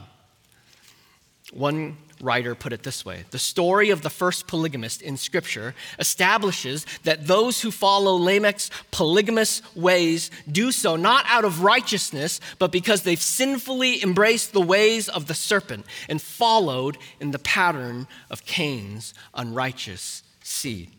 One 1.54 1.98
writer 2.22 2.56
put 2.56 2.74
it 2.74 2.84
this 2.84 3.06
way 3.06 3.26
The 3.32 3.40
story 3.40 3.90
of 3.90 4.02
the 4.02 4.10
first 4.10 4.48
polygamist 4.48 5.02
in 5.02 5.18
Scripture 5.18 5.76
establishes 6.00 6.86
that 7.04 7.28
those 7.28 7.62
who 7.62 7.72
follow 7.72 8.16
Lamech's 8.16 8.70
polygamous 8.92 9.62
ways 9.76 10.32
do 10.52 10.72
so 10.72 10.96
not 10.96 11.26
out 11.28 11.46
of 11.46 11.62
righteousness, 11.62 12.40
but 12.60 12.72
because 12.72 13.04
they've 13.04 13.22
sinfully 13.22 14.02
embraced 14.04 14.54
the 14.54 14.62
ways 14.62 15.10
of 15.10 15.28
the 15.28 15.34
serpent 15.34 15.86
and 16.10 16.22
followed 16.22 16.98
in 17.20 17.32
the 17.32 17.40
pattern 17.40 18.08
of 18.30 18.46
Cain's 18.46 19.14
unrighteous 19.34 20.24
seed. 20.42 20.92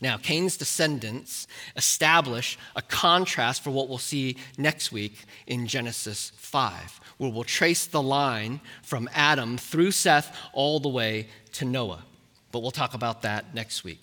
Now, 0.00 0.16
Cain's 0.16 0.56
descendants 0.56 1.46
establish 1.76 2.58
a 2.74 2.80
contrast 2.80 3.62
for 3.62 3.70
what 3.70 3.88
we'll 3.88 3.98
see 3.98 4.36
next 4.56 4.92
week 4.92 5.24
in 5.46 5.66
Genesis 5.66 6.32
5, 6.36 7.00
where 7.18 7.30
we'll 7.30 7.44
trace 7.44 7.84
the 7.86 8.00
line 8.00 8.60
from 8.82 9.10
Adam 9.14 9.58
through 9.58 9.90
Seth 9.90 10.34
all 10.54 10.80
the 10.80 10.88
way 10.88 11.28
to 11.52 11.66
Noah. 11.66 12.02
But 12.50 12.60
we'll 12.60 12.70
talk 12.70 12.94
about 12.94 13.22
that 13.22 13.54
next 13.54 13.84
week. 13.84 14.00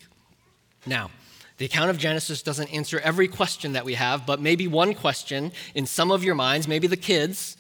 Now, 0.85 1.09
the 1.57 1.65
account 1.65 1.89
of 1.89 1.97
Genesis 1.97 2.43
doesn't 2.43 2.71
answer 2.71 2.99
every 2.99 3.27
question 3.27 3.73
that 3.73 3.83
we 3.83 3.95
have, 3.95 4.27
but 4.27 4.39
maybe 4.39 4.67
one 4.67 4.93
question 4.93 5.51
in 5.73 5.87
some 5.87 6.11
of 6.11 6.23
your 6.23 6.35
minds, 6.35 6.67
maybe 6.67 6.85
the 6.85 6.95
kids, 6.95 7.57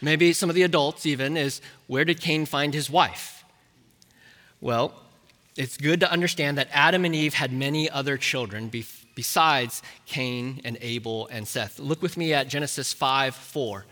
maybe 0.00 0.32
some 0.32 0.48
of 0.48 0.54
the 0.54 0.62
adults 0.62 1.04
even, 1.06 1.36
is 1.36 1.60
where 1.88 2.04
did 2.04 2.20
Cain 2.20 2.46
find 2.46 2.72
his 2.72 2.88
wife? 2.88 3.44
Well, 4.60 4.94
it's 5.60 5.76
good 5.76 6.00
to 6.00 6.10
understand 6.10 6.56
that 6.56 6.68
Adam 6.72 7.04
and 7.04 7.14
Eve 7.14 7.34
had 7.34 7.52
many 7.52 7.90
other 7.90 8.16
children 8.16 8.72
besides 9.14 9.82
Cain 10.06 10.62
and 10.64 10.78
Abel 10.80 11.28
and 11.30 11.46
Seth. 11.46 11.78
Look 11.78 12.00
with 12.00 12.16
me 12.16 12.32
at 12.32 12.48
Genesis 12.48 12.94
5 12.94 13.34
4. 13.34 13.84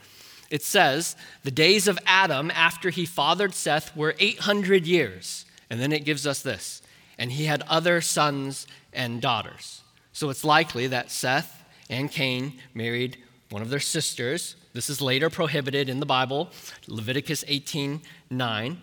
It 0.48 0.62
says, 0.62 1.14
The 1.44 1.50
days 1.50 1.86
of 1.86 1.98
Adam 2.06 2.50
after 2.52 2.88
he 2.88 3.04
fathered 3.04 3.52
Seth 3.52 3.94
were 3.94 4.14
800 4.18 4.86
years. 4.86 5.44
And 5.68 5.78
then 5.78 5.92
it 5.92 6.06
gives 6.06 6.26
us 6.26 6.40
this, 6.40 6.80
and 7.18 7.32
he 7.32 7.44
had 7.44 7.62
other 7.68 8.00
sons 8.00 8.66
and 8.94 9.20
daughters. 9.20 9.82
So 10.14 10.30
it's 10.30 10.44
likely 10.44 10.86
that 10.86 11.10
Seth 11.10 11.64
and 11.90 12.10
Cain 12.10 12.54
married 12.72 13.18
one 13.50 13.60
of 13.60 13.68
their 13.68 13.78
sisters. 13.78 14.56
This 14.72 14.88
is 14.88 15.02
later 15.02 15.28
prohibited 15.28 15.90
in 15.90 16.00
the 16.00 16.06
Bible, 16.06 16.48
Leviticus 16.86 17.44
18 17.46 18.00
9. 18.30 18.78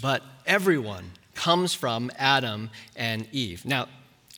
But 0.00 0.22
everyone 0.46 1.10
comes 1.36 1.74
from 1.74 2.10
Adam 2.18 2.70
and 2.96 3.28
Eve. 3.30 3.64
Now, 3.64 3.88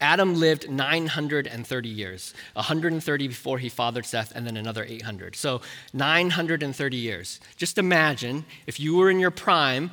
Adam 0.01 0.35
lived 0.35 0.71
930 0.71 1.89
years, 1.89 2.35
130 2.53 3.29
before 3.29 3.59
he 3.59 3.69
fathered 3.69 4.07
Seth, 4.07 4.33
and 4.35 4.47
then 4.47 4.57
another 4.57 4.85
800. 4.85 5.35
So 5.35 5.61
930 5.93 6.97
years. 6.97 7.41
Just 7.57 7.79
imagine 7.79 8.45
if 8.67 8.79
you 8.79 8.97
were 8.97 9.11
in 9.11 9.19
your 9.19 9.33
prime 9.33 9.91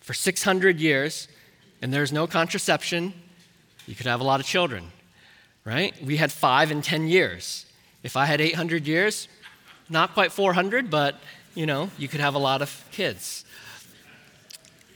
for 0.00 0.14
600 0.14 0.80
years 0.80 1.28
and 1.82 1.92
there's 1.92 2.12
no 2.12 2.26
contraception, 2.26 3.12
you 3.86 3.94
could 3.94 4.06
have 4.06 4.20
a 4.20 4.24
lot 4.24 4.40
of 4.40 4.46
children, 4.46 4.90
right? 5.64 5.94
We 6.02 6.16
had 6.16 6.32
five 6.32 6.70
in 6.70 6.80
10 6.80 7.08
years. 7.08 7.66
If 8.02 8.16
I 8.16 8.24
had 8.24 8.40
800 8.40 8.86
years, 8.86 9.28
not 9.90 10.14
quite 10.14 10.32
400, 10.32 10.90
but 10.90 11.16
you 11.54 11.66
know, 11.66 11.90
you 11.98 12.08
could 12.08 12.20
have 12.20 12.34
a 12.34 12.38
lot 12.38 12.62
of 12.62 12.84
kids 12.90 13.45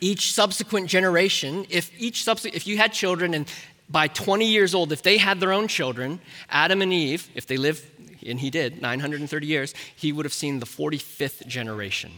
each 0.01 0.33
subsequent 0.33 0.89
generation, 0.89 1.67
if 1.69 1.91
each 1.99 2.25
subsequent, 2.25 2.57
if 2.57 2.67
you 2.67 2.77
had 2.79 2.93
children 2.93 3.35
and 3.35 3.47
by 3.89 4.07
20 4.07 4.47
years 4.47 4.75
old, 4.75 4.93
if 4.93 5.03
they 5.03 5.19
had 5.19 5.41
their 5.41 5.53
own 5.53 5.67
children, 5.67 6.21
Adam 6.49 6.81
and 6.81 6.93
Eve, 6.93 7.29
if 7.35 7.47
they 7.47 7.57
lived, 7.57 7.85
and 8.25 8.39
he 8.39 8.49
did, 8.49 8.81
930 8.81 9.47
years, 9.47 9.75
he 9.97 10.13
would 10.13 10.25
have 10.25 10.33
seen 10.33 10.61
the 10.61 10.67
45th 10.67 11.47
generation. 11.47 12.13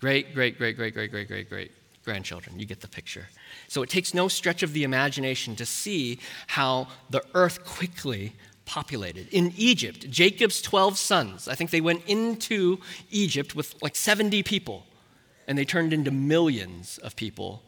Great, 0.00 0.34
great, 0.34 0.56
great, 0.56 0.76
great, 0.76 0.94
great, 0.94 1.10
great, 1.10 1.28
great, 1.28 1.48
great 1.48 1.72
grandchildren. 2.04 2.58
You 2.58 2.66
get 2.66 2.80
the 2.80 2.88
picture. 2.88 3.28
So 3.68 3.82
it 3.82 3.90
takes 3.90 4.14
no 4.14 4.28
stretch 4.28 4.62
of 4.62 4.72
the 4.72 4.84
imagination 4.84 5.56
to 5.56 5.66
see 5.66 6.18
how 6.46 6.88
the 7.10 7.22
earth 7.34 7.64
quickly 7.64 8.32
populated. 8.64 9.28
In 9.30 9.52
Egypt, 9.56 10.08
Jacob's 10.10 10.62
12 10.62 10.96
sons, 10.96 11.48
I 11.48 11.54
think 11.54 11.70
they 11.70 11.80
went 11.80 12.02
into 12.06 12.78
Egypt 13.10 13.54
with 13.54 13.74
like 13.82 13.96
70 13.96 14.42
people, 14.44 14.86
and 15.50 15.58
they 15.58 15.64
turned 15.64 15.92
into 15.92 16.12
millions 16.12 16.98
of 16.98 17.16
people 17.16 17.60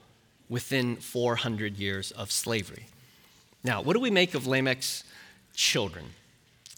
within 0.48 0.94
400 0.94 1.76
years 1.76 2.12
of 2.12 2.30
slavery. 2.30 2.86
Now, 3.64 3.82
what 3.82 3.94
do 3.94 3.98
we 3.98 4.08
make 4.08 4.34
of 4.34 4.46
Lamech's 4.46 5.02
children 5.52 6.04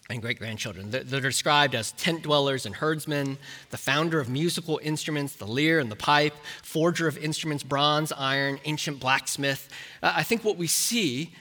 and 0.08 0.22
great 0.22 0.38
grandchildren? 0.38 0.90
They're 0.90 1.20
described 1.20 1.74
as 1.74 1.92
tent 1.92 2.22
dwellers 2.22 2.64
and 2.64 2.76
herdsmen, 2.76 3.36
the 3.68 3.76
founder 3.76 4.18
of 4.18 4.30
musical 4.30 4.80
instruments, 4.82 5.36
the 5.36 5.46
lyre 5.46 5.78
and 5.78 5.92
the 5.92 5.96
pipe, 5.96 6.32
forger 6.62 7.06
of 7.06 7.18
instruments, 7.18 7.62
bronze, 7.62 8.10
iron, 8.10 8.58
ancient 8.64 8.98
blacksmith. 8.98 9.68
I 10.02 10.22
think 10.22 10.42
what 10.42 10.56
we 10.56 10.68
see 10.68 11.34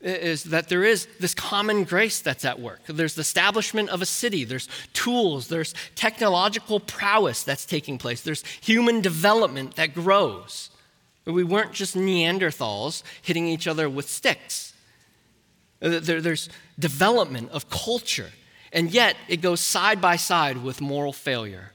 is 0.00 0.44
that 0.44 0.68
there 0.68 0.84
is 0.84 1.06
this 1.18 1.34
common 1.34 1.84
grace 1.84 2.20
that's 2.20 2.44
at 2.44 2.58
work. 2.58 2.80
There's 2.86 3.14
the 3.14 3.20
establishment 3.20 3.90
of 3.90 4.00
a 4.00 4.06
city, 4.06 4.44
there's 4.44 4.68
tools, 4.92 5.48
there's 5.48 5.74
technological 5.94 6.80
prowess 6.80 7.42
that's 7.42 7.66
taking 7.66 7.98
place, 7.98 8.22
there's 8.22 8.44
human 8.60 9.00
development 9.00 9.76
that 9.76 9.94
grows. 9.94 10.70
We 11.26 11.44
weren't 11.44 11.72
just 11.72 11.94
Neanderthals 11.96 13.02
hitting 13.20 13.46
each 13.46 13.66
other 13.66 13.88
with 13.88 14.08
sticks. 14.08 14.72
Uh, 15.82 16.00
there's 16.00 16.48
development 16.78 17.50
of 17.50 17.68
culture, 17.70 18.30
and 18.72 18.90
yet 18.90 19.16
it 19.28 19.40
goes 19.40 19.60
side 19.60 20.00
by 20.00 20.16
side 20.16 20.62
with 20.62 20.80
moral 20.80 21.12
failure. 21.12 21.72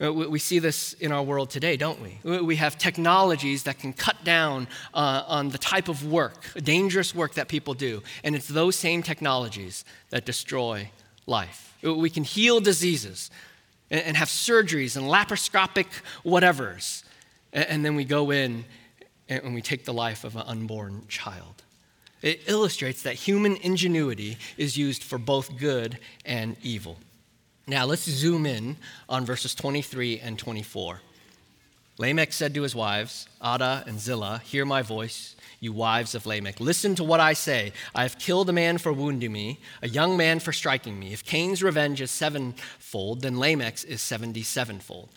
Uh, 0.00 0.12
we 0.12 0.38
see 0.38 0.60
this 0.60 0.92
in 0.94 1.10
our 1.10 1.24
world 1.24 1.50
today, 1.50 1.76
don't 1.76 2.00
we? 2.00 2.40
We 2.40 2.54
have 2.56 2.78
technologies 2.78 3.64
that 3.64 3.80
can 3.80 3.92
cut 3.92 4.22
down 4.22 4.68
uh, 4.94 5.24
on 5.26 5.48
the 5.48 5.58
type 5.58 5.88
of 5.88 6.06
work, 6.06 6.44
dangerous 6.62 7.16
work 7.16 7.34
that 7.34 7.48
people 7.48 7.74
do, 7.74 8.02
and 8.22 8.36
it's 8.36 8.46
those 8.46 8.76
same 8.76 9.02
technologies 9.02 9.84
that 10.10 10.24
destroy 10.24 10.90
life. 11.26 11.74
Uh, 11.84 11.94
we 11.94 12.10
can 12.10 12.22
heal 12.22 12.60
diseases 12.60 13.30
and 13.90 14.16
have 14.16 14.28
surgeries 14.28 14.96
and 14.96 15.06
laparoscopic 15.06 15.86
whatevers, 16.24 17.02
and 17.52 17.84
then 17.84 17.96
we 17.96 18.04
go 18.04 18.30
in 18.30 18.64
and 19.28 19.52
we 19.52 19.62
take 19.62 19.84
the 19.84 19.92
life 19.92 20.22
of 20.22 20.36
an 20.36 20.42
unborn 20.46 21.02
child. 21.08 21.64
It 22.22 22.42
illustrates 22.46 23.02
that 23.02 23.14
human 23.14 23.56
ingenuity 23.56 24.38
is 24.56 24.76
used 24.76 25.02
for 25.02 25.18
both 25.18 25.56
good 25.56 25.98
and 26.24 26.56
evil. 26.62 26.98
Now, 27.68 27.84
let's 27.84 28.08
zoom 28.08 28.46
in 28.46 28.78
on 29.10 29.26
verses 29.26 29.54
23 29.54 30.20
and 30.20 30.38
24. 30.38 31.02
Lamech 31.98 32.32
said 32.32 32.54
to 32.54 32.62
his 32.62 32.74
wives, 32.74 33.28
Adah 33.42 33.84
and 33.86 34.00
Zillah, 34.00 34.40
Hear 34.42 34.64
my 34.64 34.80
voice, 34.80 35.36
you 35.60 35.74
wives 35.74 36.14
of 36.14 36.24
Lamech. 36.24 36.60
Listen 36.60 36.94
to 36.94 37.04
what 37.04 37.20
I 37.20 37.34
say. 37.34 37.74
I 37.94 38.04
have 38.04 38.18
killed 38.18 38.48
a 38.48 38.54
man 38.54 38.78
for 38.78 38.90
wounding 38.90 39.32
me, 39.32 39.58
a 39.82 39.88
young 39.88 40.16
man 40.16 40.40
for 40.40 40.50
striking 40.50 40.98
me. 40.98 41.12
If 41.12 41.24
Cain's 41.24 41.62
revenge 41.62 42.00
is 42.00 42.10
sevenfold, 42.10 43.20
then 43.20 43.36
Lamech's 43.36 43.84
is 43.84 44.00
77fold. 44.00 45.08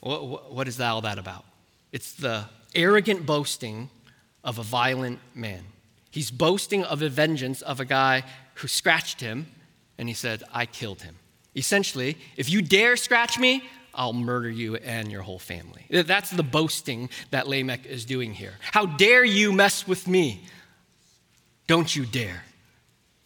What, 0.00 0.50
what 0.54 0.68
is 0.68 0.80
all 0.80 1.02
that 1.02 1.18
about? 1.18 1.44
It's 1.92 2.14
the 2.14 2.46
arrogant 2.74 3.26
boasting 3.26 3.90
of 4.42 4.58
a 4.58 4.62
violent 4.62 5.18
man. 5.34 5.64
He's 6.10 6.30
boasting 6.30 6.82
of 6.84 7.02
a 7.02 7.10
vengeance 7.10 7.60
of 7.60 7.78
a 7.78 7.84
guy 7.84 8.24
who 8.54 8.68
scratched 8.68 9.20
him, 9.20 9.48
and 9.98 10.08
he 10.08 10.14
said, 10.14 10.42
I 10.50 10.64
killed 10.64 11.02
him. 11.02 11.16
Essentially, 11.58 12.16
if 12.36 12.48
you 12.48 12.62
dare 12.62 12.96
scratch 12.96 13.38
me, 13.38 13.64
I'll 13.92 14.12
murder 14.12 14.48
you 14.48 14.76
and 14.76 15.10
your 15.10 15.22
whole 15.22 15.40
family. 15.40 15.84
That's 15.90 16.30
the 16.30 16.44
boasting 16.44 17.10
that 17.32 17.48
Lamech 17.48 17.84
is 17.84 18.04
doing 18.04 18.32
here. 18.32 18.54
How 18.60 18.86
dare 18.86 19.24
you 19.24 19.52
mess 19.52 19.88
with 19.88 20.06
me? 20.06 20.44
Don't 21.66 21.94
you 21.94 22.06
dare. 22.06 22.44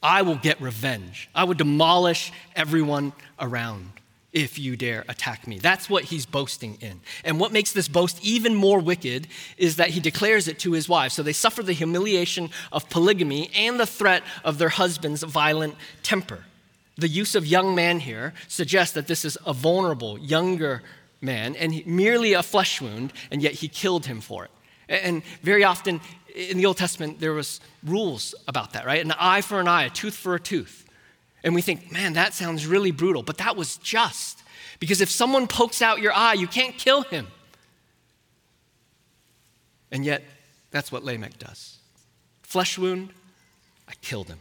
I 0.03 0.23
will 0.23 0.37
get 0.37 0.61
revenge. 0.62 1.29
I 1.35 1.45
will 1.45 1.55
demolish 1.55 2.33
everyone 2.57 3.12
around 3.38 3.90
if 4.33 4.59
you 4.59 4.77
dare 4.77 5.05
attack 5.09 5.47
me. 5.47 5.59
That's 5.59 5.90
what 5.90 6.05
he's 6.05 6.25
boasting 6.25 6.79
in. 6.81 7.01
And 7.23 7.38
what 7.38 7.53
makes 7.53 7.73
this 7.73 7.87
boast 7.87 8.18
even 8.25 8.55
more 8.55 8.81
wicked 8.81 9.29
is 9.59 9.77
that 9.77 9.90
he 9.90 10.01
declares 10.01 10.49
it 10.49 10.59
to 10.61 10.73
his 10.73 10.88
wives. 10.88 11.14
So 11.14 11.23
they 11.23 11.35
suffer 11.35 11.62
the 11.62 11.75
humiliation 11.75 12.49
of 12.73 12.88
polygamy 12.88 13.51
and 13.55 13.79
the 13.79 13.87
threat 13.87 14.23
of 14.42 14.57
their 14.57 14.71
husband's 14.71 15.23
violent 15.23 15.75
temper. 16.03 16.45
The 16.97 17.09
use 17.09 17.35
of 17.35 17.47
young 17.47 17.75
man 17.75 18.01
here 18.01 18.35
suggests 18.49 18.95
that 18.95 19.07
this 19.07 19.25
is 19.25 19.39
a 19.47 19.53
vulnerable, 19.53 20.19
younger 20.19 20.83
man 21.21 21.57
and 21.57 21.87
merely 21.87 22.33
a 22.33 22.43
flesh 22.43 22.81
wound, 22.81 23.13
and 23.31 23.43
yet 23.43 23.53
he 23.53 23.69
killed 23.69 24.07
him 24.07 24.21
for 24.21 24.45
it. 24.45 24.51
And 24.89 25.23
very 25.43 25.65
often 25.65 26.01
in 26.35 26.59
the 26.59 26.67
Old 26.67 26.77
Testament, 26.77 27.21
there 27.21 27.33
was 27.33 27.61
rules 27.83 28.35
about 28.47 28.75
that, 28.75 28.85
right? 28.85 29.03
An 29.03 29.13
eye 29.13 29.41
for 29.41 29.61
an 29.61 29.69
eye, 29.69 29.85
a 29.85 29.91
tooth 29.91 30.15
for 30.15 30.35
a 30.35 30.41
tooth. 30.41 30.85
And 31.45 31.55
we 31.55 31.63
think, 31.63 31.91
man, 31.91 32.13
that 32.13 32.35
sounds 32.35 32.67
really 32.67 32.91
brutal, 32.91 33.23
but 33.23 33.39
that 33.39 33.57
was 33.57 33.77
just. 33.79 34.43
Because 34.79 35.01
if 35.01 35.11
someone 35.11 35.47
pokes 35.47 35.83
out 35.83 36.01
your 36.01 36.13
eye, 36.13 36.35
you 36.35 36.47
can't 36.47 36.77
kill 36.77 37.03
him. 37.03 37.27
And 39.91 40.05
yet, 40.05 40.23
that's 40.71 40.91
what 40.91 41.05
Lamech 41.05 41.39
does. 41.39 41.79
Flesh 42.43 42.79
wound, 42.79 43.11
I 43.89 43.93
killed 44.01 44.29
him. 44.29 44.39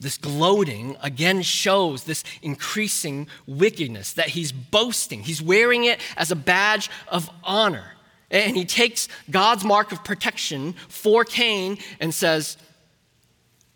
This 0.00 0.16
gloating 0.16 0.96
again 1.02 1.42
shows 1.42 2.04
this 2.04 2.24
increasing 2.40 3.28
wickedness 3.46 4.14
that 4.14 4.30
he's 4.30 4.50
boasting. 4.50 5.22
He's 5.22 5.42
wearing 5.42 5.84
it 5.84 6.00
as 6.16 6.30
a 6.30 6.36
badge 6.36 6.90
of 7.08 7.28
honor. 7.44 7.92
And 8.30 8.56
he 8.56 8.64
takes 8.64 9.08
God's 9.30 9.62
mark 9.62 9.92
of 9.92 10.02
protection 10.02 10.74
for 10.88 11.24
Cain 11.24 11.76
and 12.00 12.14
says, 12.14 12.56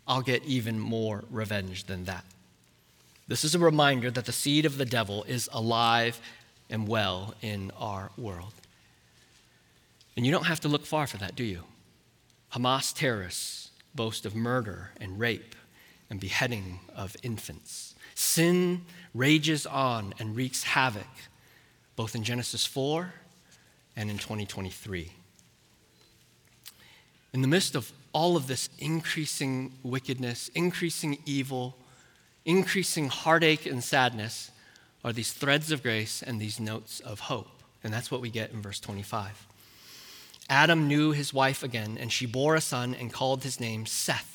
I'll 0.07 0.21
get 0.21 0.43
even 0.45 0.79
more 0.79 1.23
revenge 1.29 1.85
than 1.85 2.05
that. 2.05 2.25
This 3.27 3.43
is 3.43 3.53
a 3.53 3.59
reminder 3.59 4.09
that 4.11 4.25
the 4.25 4.31
seed 4.31 4.65
of 4.65 4.77
the 4.77 4.85
devil 4.85 5.23
is 5.25 5.47
alive 5.51 6.19
and 6.69 6.87
well 6.87 7.35
in 7.41 7.71
our 7.77 8.11
world. 8.17 8.53
And 10.15 10.25
you 10.25 10.31
don't 10.31 10.45
have 10.45 10.61
to 10.61 10.67
look 10.67 10.85
far 10.85 11.05
for 11.05 11.17
that, 11.17 11.35
do 11.35 11.43
you? 11.43 11.63
Hamas 12.53 12.95
terrorists 12.95 13.69
boast 13.93 14.25
of 14.25 14.35
murder 14.35 14.91
and 14.99 15.19
rape 15.19 15.55
and 16.09 16.19
beheading 16.19 16.79
of 16.95 17.15
infants. 17.23 17.95
Sin 18.13 18.83
rages 19.13 19.65
on 19.65 20.13
and 20.19 20.35
wreaks 20.35 20.63
havoc, 20.63 21.07
both 21.95 22.15
in 22.15 22.23
Genesis 22.23 22.65
4 22.65 23.13
and 23.95 24.09
in 24.09 24.17
2023. 24.17 25.11
In 27.33 27.41
the 27.41 27.47
midst 27.47 27.75
of 27.75 27.91
all 28.13 28.37
of 28.37 28.47
this 28.47 28.69
increasing 28.79 29.73
wickedness, 29.83 30.49
increasing 30.55 31.17
evil, 31.25 31.75
increasing 32.45 33.09
heartache 33.09 33.65
and 33.65 33.83
sadness, 33.83 34.51
are 35.03 35.13
these 35.13 35.33
threads 35.33 35.71
of 35.71 35.83
grace 35.83 36.23
and 36.23 36.39
these 36.39 36.59
notes 36.59 36.99
of 37.01 37.19
hope. 37.19 37.61
And 37.83 37.93
that's 37.93 38.09
what 38.09 38.21
we 38.21 38.29
get 38.29 38.51
in 38.51 38.61
verse 38.61 38.79
25. 38.79 39.47
Adam 40.49 40.87
knew 40.87 41.11
his 41.11 41.33
wife 41.33 41.61
again, 41.61 41.97
and 41.99 42.11
she 42.11 42.25
bore 42.25 42.55
a 42.55 42.61
son 42.61 42.95
and 42.95 43.11
called 43.13 43.43
his 43.43 43.59
name 43.59 43.85
Seth. 43.85 44.34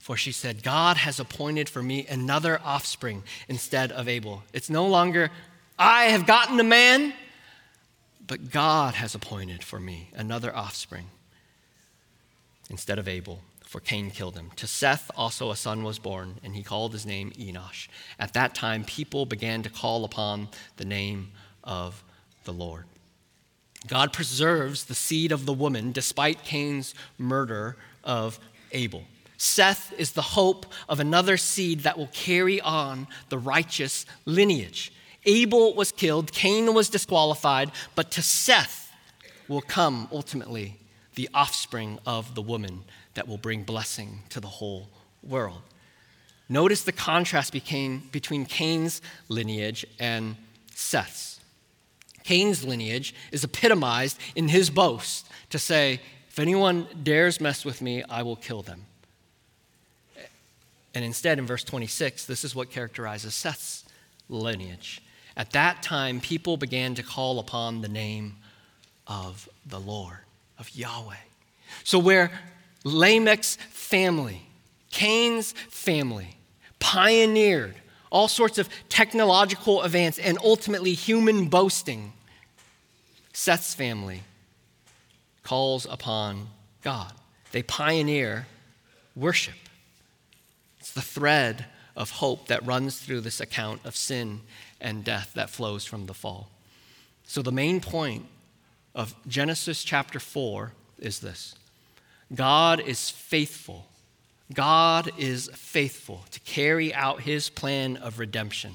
For 0.00 0.16
she 0.16 0.32
said, 0.32 0.62
God 0.62 0.96
has 0.96 1.20
appointed 1.20 1.68
for 1.68 1.82
me 1.82 2.06
another 2.08 2.58
offspring 2.64 3.22
instead 3.48 3.92
of 3.92 4.08
Abel. 4.08 4.42
It's 4.52 4.70
no 4.70 4.86
longer, 4.86 5.30
I 5.78 6.04
have 6.04 6.26
gotten 6.26 6.58
a 6.58 6.64
man, 6.64 7.12
but 8.26 8.50
God 8.50 8.94
has 8.94 9.14
appointed 9.14 9.62
for 9.62 9.78
me 9.78 10.08
another 10.16 10.56
offspring 10.56 11.06
instead 12.70 12.98
of 12.98 13.08
Abel, 13.08 13.42
for 13.62 13.78
Cain 13.78 14.10
killed 14.10 14.36
him. 14.36 14.50
To 14.56 14.66
Seth 14.66 15.10
also 15.16 15.50
a 15.50 15.56
son 15.56 15.82
was 15.84 15.98
born, 15.98 16.40
and 16.42 16.56
he 16.56 16.62
called 16.62 16.92
his 16.92 17.04
name 17.04 17.30
Enosh. 17.32 17.88
At 18.18 18.32
that 18.32 18.54
time, 18.54 18.84
people 18.84 19.26
began 19.26 19.62
to 19.64 19.70
call 19.70 20.04
upon 20.04 20.48
the 20.78 20.84
name 20.86 21.32
of 21.62 22.02
the 22.44 22.52
Lord. 22.52 22.84
God 23.86 24.14
preserves 24.14 24.84
the 24.84 24.94
seed 24.94 25.30
of 25.30 25.44
the 25.44 25.52
woman 25.52 25.92
despite 25.92 26.42
Cain's 26.42 26.94
murder 27.18 27.76
of 28.02 28.40
Abel. 28.72 29.04
Seth 29.40 29.94
is 29.96 30.12
the 30.12 30.20
hope 30.20 30.66
of 30.86 31.00
another 31.00 31.38
seed 31.38 31.80
that 31.80 31.96
will 31.96 32.10
carry 32.12 32.60
on 32.60 33.06
the 33.30 33.38
righteous 33.38 34.04
lineage. 34.26 34.92
Abel 35.24 35.74
was 35.74 35.92
killed, 35.92 36.30
Cain 36.30 36.74
was 36.74 36.90
disqualified, 36.90 37.70
but 37.94 38.10
to 38.10 38.22
Seth 38.22 38.92
will 39.48 39.62
come 39.62 40.08
ultimately 40.12 40.76
the 41.14 41.30
offspring 41.32 41.98
of 42.04 42.34
the 42.34 42.42
woman 42.42 42.84
that 43.14 43.26
will 43.26 43.38
bring 43.38 43.62
blessing 43.62 44.20
to 44.28 44.40
the 44.40 44.46
whole 44.46 44.90
world. 45.22 45.62
Notice 46.50 46.82
the 46.82 46.92
contrast 46.92 47.50
between, 47.50 48.00
between 48.12 48.44
Cain's 48.44 49.00
lineage 49.30 49.86
and 49.98 50.36
Seth's. 50.74 51.40
Cain's 52.24 52.62
lineage 52.62 53.14
is 53.32 53.42
epitomized 53.42 54.18
in 54.36 54.48
his 54.48 54.68
boast 54.68 55.26
to 55.48 55.58
say, 55.58 55.98
If 56.28 56.38
anyone 56.38 56.88
dares 57.02 57.40
mess 57.40 57.64
with 57.64 57.80
me, 57.80 58.02
I 58.02 58.22
will 58.22 58.36
kill 58.36 58.60
them. 58.60 58.84
And 60.94 61.04
instead, 61.04 61.38
in 61.38 61.46
verse 61.46 61.64
26, 61.64 62.26
this 62.26 62.44
is 62.44 62.54
what 62.54 62.70
characterizes 62.70 63.34
Seth's 63.34 63.84
lineage. 64.28 65.00
At 65.36 65.52
that 65.52 65.82
time, 65.82 66.20
people 66.20 66.56
began 66.56 66.94
to 66.96 67.02
call 67.02 67.38
upon 67.38 67.80
the 67.80 67.88
name 67.88 68.36
of 69.06 69.48
the 69.66 69.78
Lord, 69.78 70.18
of 70.58 70.74
Yahweh. 70.74 71.14
So, 71.84 71.98
where 71.98 72.30
Lamech's 72.84 73.56
family, 73.70 74.42
Cain's 74.90 75.52
family, 75.52 76.36
pioneered 76.78 77.76
all 78.10 78.26
sorts 78.26 78.58
of 78.58 78.68
technological 78.88 79.82
advance 79.82 80.18
and 80.18 80.36
ultimately 80.42 80.94
human 80.94 81.48
boasting, 81.48 82.12
Seth's 83.32 83.74
family 83.74 84.22
calls 85.44 85.86
upon 85.88 86.48
God. 86.82 87.12
They 87.52 87.62
pioneer 87.62 88.46
worship. 89.14 89.54
It's 90.90 91.06
the 91.06 91.20
thread 91.20 91.66
of 91.94 92.10
hope 92.10 92.48
that 92.48 92.66
runs 92.66 92.98
through 92.98 93.20
this 93.20 93.40
account 93.40 93.82
of 93.84 93.94
sin 93.94 94.40
and 94.80 95.04
death 95.04 95.30
that 95.34 95.48
flows 95.48 95.84
from 95.84 96.06
the 96.06 96.14
fall. 96.14 96.50
So, 97.22 97.42
the 97.42 97.52
main 97.52 97.80
point 97.80 98.26
of 98.92 99.14
Genesis 99.28 99.84
chapter 99.84 100.18
4 100.18 100.72
is 100.98 101.20
this 101.20 101.54
God 102.34 102.80
is 102.80 103.08
faithful. 103.08 103.86
God 104.52 105.12
is 105.16 105.48
faithful 105.54 106.24
to 106.32 106.40
carry 106.40 106.92
out 106.92 107.20
his 107.20 107.50
plan 107.50 107.96
of 107.96 108.18
redemption 108.18 108.72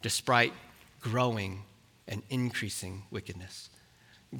despite 0.00 0.54
growing 1.02 1.64
and 2.08 2.22
increasing 2.30 3.02
wickedness. 3.10 3.68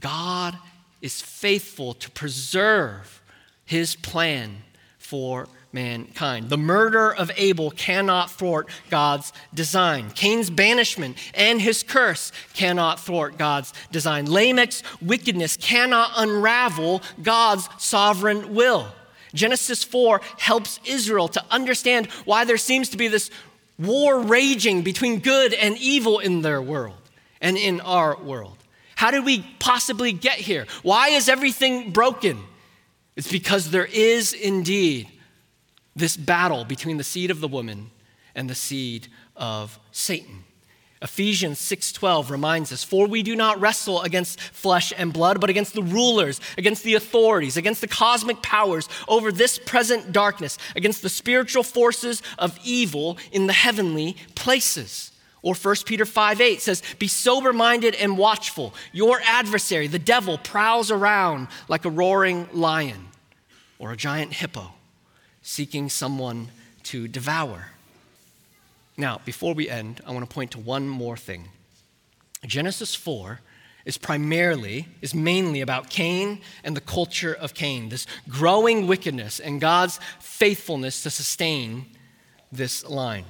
God 0.00 0.56
is 1.02 1.20
faithful 1.20 1.92
to 1.92 2.10
preserve 2.10 3.20
his 3.66 3.96
plan 3.96 4.62
for 5.02 5.48
mankind. 5.72 6.48
The 6.48 6.58
murder 6.58 7.12
of 7.12 7.30
Abel 7.36 7.70
cannot 7.70 8.30
thwart 8.30 8.68
God's 8.90 9.32
design. 9.54 10.10
Cain's 10.14 10.50
banishment 10.50 11.16
and 11.34 11.60
his 11.60 11.82
curse 11.82 12.32
cannot 12.54 13.00
thwart 13.00 13.38
God's 13.38 13.72
design. 13.90 14.26
Lamech's 14.26 14.82
wickedness 15.00 15.56
cannot 15.56 16.12
unravel 16.16 17.02
God's 17.22 17.68
sovereign 17.78 18.54
will. 18.54 18.88
Genesis 19.34 19.82
4 19.82 20.20
helps 20.38 20.78
Israel 20.84 21.28
to 21.28 21.42
understand 21.50 22.06
why 22.24 22.44
there 22.44 22.58
seems 22.58 22.90
to 22.90 22.98
be 22.98 23.08
this 23.08 23.30
war 23.78 24.20
raging 24.20 24.82
between 24.82 25.20
good 25.20 25.54
and 25.54 25.76
evil 25.78 26.18
in 26.18 26.42
their 26.42 26.60
world 26.60 26.96
and 27.40 27.56
in 27.56 27.80
our 27.80 28.16
world. 28.22 28.56
How 28.94 29.10
did 29.10 29.24
we 29.24 29.44
possibly 29.58 30.12
get 30.12 30.36
here? 30.36 30.66
Why 30.82 31.08
is 31.08 31.28
everything 31.28 31.90
broken? 31.90 32.38
It's 33.16 33.30
because 33.30 33.70
there 33.70 33.88
is 33.92 34.32
indeed 34.32 35.08
this 35.94 36.16
battle 36.16 36.64
between 36.64 36.96
the 36.96 37.04
seed 37.04 37.30
of 37.30 37.40
the 37.40 37.48
woman 37.48 37.90
and 38.34 38.48
the 38.48 38.54
seed 38.54 39.08
of 39.36 39.78
Satan. 39.90 40.44
Ephesians 41.02 41.58
6:12 41.58 42.30
reminds 42.30 42.72
us 42.72 42.84
for 42.84 43.06
we 43.06 43.24
do 43.24 43.34
not 43.34 43.60
wrestle 43.60 44.02
against 44.02 44.40
flesh 44.40 44.92
and 44.96 45.12
blood 45.12 45.40
but 45.40 45.50
against 45.50 45.74
the 45.74 45.82
rulers 45.82 46.40
against 46.56 46.84
the 46.84 46.94
authorities 46.94 47.56
against 47.56 47.80
the 47.80 47.88
cosmic 47.88 48.40
powers 48.40 48.88
over 49.08 49.32
this 49.32 49.58
present 49.58 50.12
darkness 50.12 50.58
against 50.76 51.02
the 51.02 51.08
spiritual 51.08 51.64
forces 51.64 52.22
of 52.38 52.56
evil 52.62 53.18
in 53.32 53.48
the 53.48 53.52
heavenly 53.52 54.16
places. 54.36 55.11
Or 55.42 55.54
1 55.54 55.74
Peter 55.84 56.06
5 56.06 56.40
8 56.40 56.60
says, 56.60 56.82
Be 56.98 57.08
sober 57.08 57.52
minded 57.52 57.94
and 57.96 58.16
watchful. 58.16 58.74
Your 58.92 59.20
adversary, 59.24 59.88
the 59.88 59.98
devil, 59.98 60.38
prowls 60.38 60.90
around 60.90 61.48
like 61.68 61.84
a 61.84 61.90
roaring 61.90 62.48
lion 62.52 63.08
or 63.78 63.92
a 63.92 63.96
giant 63.96 64.34
hippo 64.34 64.72
seeking 65.42 65.88
someone 65.88 66.50
to 66.84 67.08
devour. 67.08 67.70
Now, 68.96 69.20
before 69.24 69.54
we 69.54 69.68
end, 69.68 70.00
I 70.06 70.12
want 70.12 70.28
to 70.28 70.32
point 70.32 70.52
to 70.52 70.60
one 70.60 70.88
more 70.88 71.16
thing. 71.16 71.48
Genesis 72.46 72.94
4 72.94 73.40
is 73.84 73.98
primarily, 73.98 74.86
is 75.00 75.14
mainly 75.14 75.60
about 75.60 75.90
Cain 75.90 76.40
and 76.62 76.76
the 76.76 76.80
culture 76.80 77.32
of 77.32 77.54
Cain, 77.54 77.88
this 77.88 78.06
growing 78.28 78.86
wickedness 78.86 79.40
and 79.40 79.60
God's 79.60 79.98
faithfulness 80.20 81.02
to 81.02 81.10
sustain 81.10 81.86
this 82.52 82.84
line. 82.88 83.24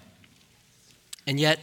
And 1.27 1.39
yet, 1.39 1.61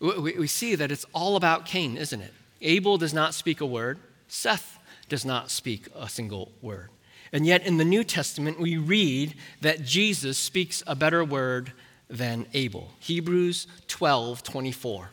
we 0.00 0.46
see 0.46 0.74
that 0.74 0.90
it's 0.90 1.04
all 1.12 1.36
about 1.36 1.66
Cain, 1.66 1.96
isn't 1.96 2.20
it? 2.20 2.32
Abel 2.62 2.98
does 2.98 3.14
not 3.14 3.34
speak 3.34 3.60
a 3.60 3.66
word, 3.66 3.98
Seth 4.28 4.78
does 5.08 5.24
not 5.24 5.50
speak 5.50 5.88
a 5.94 6.08
single 6.08 6.52
word. 6.62 6.88
And 7.32 7.46
yet, 7.46 7.64
in 7.64 7.76
the 7.76 7.84
New 7.84 8.02
Testament, 8.02 8.58
we 8.58 8.76
read 8.76 9.34
that 9.60 9.84
Jesus 9.84 10.36
speaks 10.36 10.82
a 10.86 10.96
better 10.96 11.24
word 11.24 11.72
than 12.08 12.46
Abel. 12.54 12.90
Hebrews 12.98 13.66
12 13.86 14.42
24. 14.42 15.10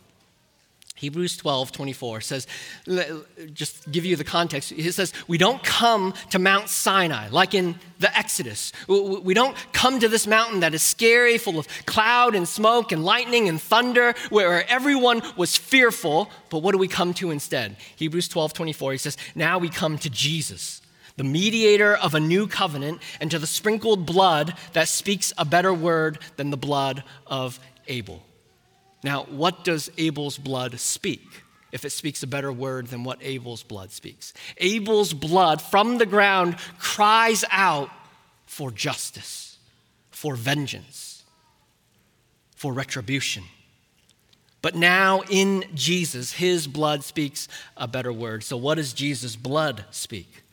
Hebrews 0.97 1.37
12, 1.37 1.71
24 1.71 2.21
says, 2.21 2.47
just 3.53 3.91
give 3.91 4.03
you 4.03 4.15
the 4.15 4.23
context. 4.23 4.71
It 4.71 4.91
says, 4.93 5.13
We 5.27 5.37
don't 5.37 5.63
come 5.63 6.15
to 6.31 6.39
Mount 6.39 6.69
Sinai 6.69 7.29
like 7.29 7.53
in 7.53 7.75
the 7.99 8.15
Exodus. 8.17 8.73
We 8.87 9.35
don't 9.35 9.55
come 9.73 9.99
to 9.99 10.07
this 10.07 10.25
mountain 10.25 10.61
that 10.61 10.73
is 10.73 10.81
scary, 10.81 11.37
full 11.37 11.59
of 11.59 11.67
cloud 11.85 12.33
and 12.33 12.47
smoke 12.47 12.91
and 12.91 13.05
lightning 13.05 13.47
and 13.47 13.61
thunder, 13.61 14.15
where 14.29 14.67
everyone 14.67 15.21
was 15.35 15.55
fearful. 15.55 16.31
But 16.49 16.63
what 16.63 16.71
do 16.71 16.79
we 16.79 16.87
come 16.87 17.13
to 17.15 17.29
instead? 17.29 17.75
Hebrews 17.95 18.27
12, 18.27 18.53
24, 18.53 18.93
he 18.93 18.97
says, 18.97 19.17
Now 19.35 19.59
we 19.59 19.69
come 19.69 19.99
to 19.99 20.09
Jesus 20.09 20.81
the 21.15 21.23
mediator 21.23 21.95
of 21.95 22.13
a 22.13 22.19
new 22.19 22.47
covenant, 22.47 23.01
and 23.19 23.31
to 23.31 23.39
the 23.39 23.47
sprinkled 23.47 24.05
blood 24.05 24.53
that 24.73 24.87
speaks 24.87 25.33
a 25.35 25.43
better 25.43 25.73
word 25.73 26.19
than 26.35 26.51
the 26.51 26.57
blood 26.57 27.03
of 27.25 27.59
Abel. 27.87 28.21
Now, 29.07 29.23
what 29.29 29.63
does 29.63 29.89
Abel's 29.97 30.37
blood 30.37 30.77
speak? 30.81 31.21
If 31.71 31.85
it 31.85 31.91
speaks 31.91 32.23
a 32.23 32.27
better 32.27 32.51
word 32.51 32.87
than 32.87 33.05
what 33.05 33.19
Abel's 33.21 33.63
blood 33.63 33.93
speaks. 33.93 34.33
Abel's 34.57 35.13
blood 35.13 35.61
from 35.61 35.97
the 35.97 36.05
ground 36.05 36.57
cries 36.77 37.45
out 37.49 37.89
for 38.47 38.69
justice, 38.69 39.59
for 40.11 40.35
vengeance, 40.35 41.23
for 42.57 42.73
retribution. 42.73 43.43
But 44.61 44.75
now 44.75 45.21
in 45.29 45.63
Jesus, 45.73 46.33
his 46.33 46.67
blood 46.67 47.05
speaks 47.05 47.47
a 47.77 47.87
better 47.87 48.11
word. 48.11 48.43
So, 48.43 48.57
what 48.57 48.75
does 48.75 48.91
Jesus' 48.91 49.37
blood 49.37 49.85
speak? 49.89 50.43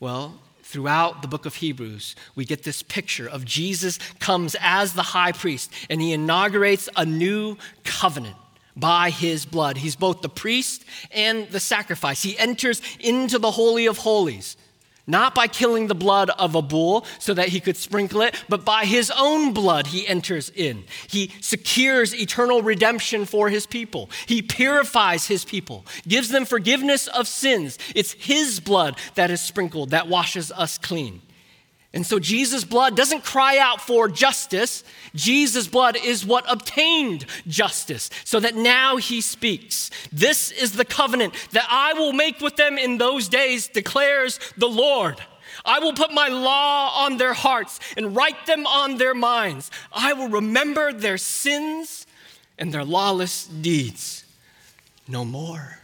Well, 0.00 0.40
throughout 0.64 1.22
the 1.22 1.28
book 1.28 1.46
of 1.46 1.56
Hebrews, 1.56 2.16
we 2.34 2.44
get 2.44 2.64
this 2.64 2.82
picture 2.82 3.28
of 3.28 3.44
Jesus 3.44 3.98
comes 4.18 4.56
as 4.60 4.94
the 4.94 5.02
high 5.02 5.32
priest 5.32 5.70
and 5.90 6.00
he 6.00 6.12
inaugurates 6.12 6.88
a 6.96 7.04
new 7.04 7.56
covenant 7.84 8.36
by 8.74 9.10
his 9.10 9.44
blood. 9.44 9.76
He's 9.76 9.94
both 9.94 10.22
the 10.22 10.28
priest 10.28 10.84
and 11.12 11.46
the 11.48 11.60
sacrifice. 11.60 12.22
He 12.22 12.36
enters 12.38 12.80
into 12.98 13.38
the 13.38 13.52
Holy 13.52 13.86
of 13.86 13.98
Holies 13.98 14.56
Not 15.06 15.34
by 15.34 15.48
killing 15.48 15.86
the 15.86 15.94
blood 15.94 16.30
of 16.30 16.54
a 16.54 16.62
bull 16.62 17.04
so 17.18 17.34
that 17.34 17.48
he 17.48 17.60
could 17.60 17.76
sprinkle 17.76 18.22
it, 18.22 18.34
but 18.48 18.64
by 18.64 18.86
his 18.86 19.12
own 19.14 19.52
blood 19.52 19.88
he 19.88 20.06
enters 20.06 20.48
in. 20.48 20.84
He 21.08 21.30
secures 21.40 22.14
eternal 22.14 22.62
redemption 22.62 23.26
for 23.26 23.50
his 23.50 23.66
people. 23.66 24.08
He 24.26 24.40
purifies 24.40 25.26
his 25.26 25.44
people, 25.44 25.84
gives 26.08 26.30
them 26.30 26.46
forgiveness 26.46 27.06
of 27.08 27.28
sins. 27.28 27.78
It's 27.94 28.12
his 28.12 28.60
blood 28.60 28.96
that 29.14 29.30
is 29.30 29.42
sprinkled 29.42 29.90
that 29.90 30.08
washes 30.08 30.50
us 30.52 30.78
clean. 30.78 31.20
And 31.94 32.04
so 32.04 32.18
Jesus' 32.18 32.64
blood 32.64 32.96
doesn't 32.96 33.24
cry 33.24 33.56
out 33.56 33.80
for 33.80 34.08
justice. 34.08 34.82
Jesus' 35.14 35.68
blood 35.68 35.96
is 35.96 36.26
what 36.26 36.44
obtained 36.50 37.24
justice, 37.46 38.10
so 38.24 38.40
that 38.40 38.56
now 38.56 38.96
he 38.96 39.20
speaks. 39.20 39.90
This 40.12 40.50
is 40.50 40.72
the 40.72 40.84
covenant 40.84 41.34
that 41.52 41.66
I 41.70 41.92
will 41.92 42.12
make 42.12 42.40
with 42.40 42.56
them 42.56 42.78
in 42.78 42.98
those 42.98 43.28
days, 43.28 43.68
declares 43.68 44.40
the 44.58 44.68
Lord. 44.68 45.22
I 45.64 45.78
will 45.78 45.92
put 45.92 46.12
my 46.12 46.26
law 46.26 47.04
on 47.04 47.16
their 47.16 47.32
hearts 47.32 47.78
and 47.96 48.16
write 48.16 48.44
them 48.46 48.66
on 48.66 48.98
their 48.98 49.14
minds. 49.14 49.70
I 49.92 50.14
will 50.14 50.28
remember 50.28 50.92
their 50.92 51.16
sins 51.16 52.08
and 52.58 52.74
their 52.74 52.84
lawless 52.84 53.46
deeds 53.46 54.24
no 55.06 55.24
more. 55.24 55.78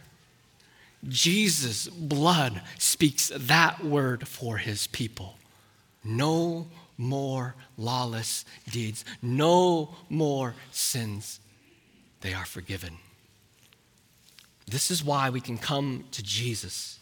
Jesus' 1.07 1.87
blood 1.87 2.61
speaks 2.77 3.31
that 3.33 3.83
word 3.83 4.27
for 4.27 4.57
his 4.57 4.87
people. 4.87 5.37
No 6.03 6.67
more 6.97 7.55
lawless 7.77 8.45
deeds, 8.69 9.05
no 9.21 9.95
more 10.09 10.55
sins. 10.71 11.39
They 12.21 12.33
are 12.33 12.45
forgiven. 12.45 12.97
This 14.67 14.91
is 14.91 15.03
why 15.03 15.29
we 15.29 15.41
can 15.41 15.57
come 15.57 16.05
to 16.11 16.23
Jesus. 16.23 16.99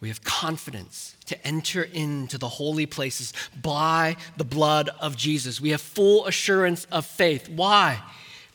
We 0.00 0.08
have 0.08 0.22
confidence 0.22 1.16
to 1.26 1.46
enter 1.46 1.82
into 1.82 2.38
the 2.38 2.48
holy 2.48 2.86
places 2.86 3.32
by 3.60 4.16
the 4.36 4.44
blood 4.44 4.90
of 5.00 5.16
Jesus. 5.16 5.60
We 5.60 5.70
have 5.70 5.80
full 5.80 6.26
assurance 6.26 6.86
of 6.92 7.04
faith. 7.04 7.48
Why? 7.48 8.00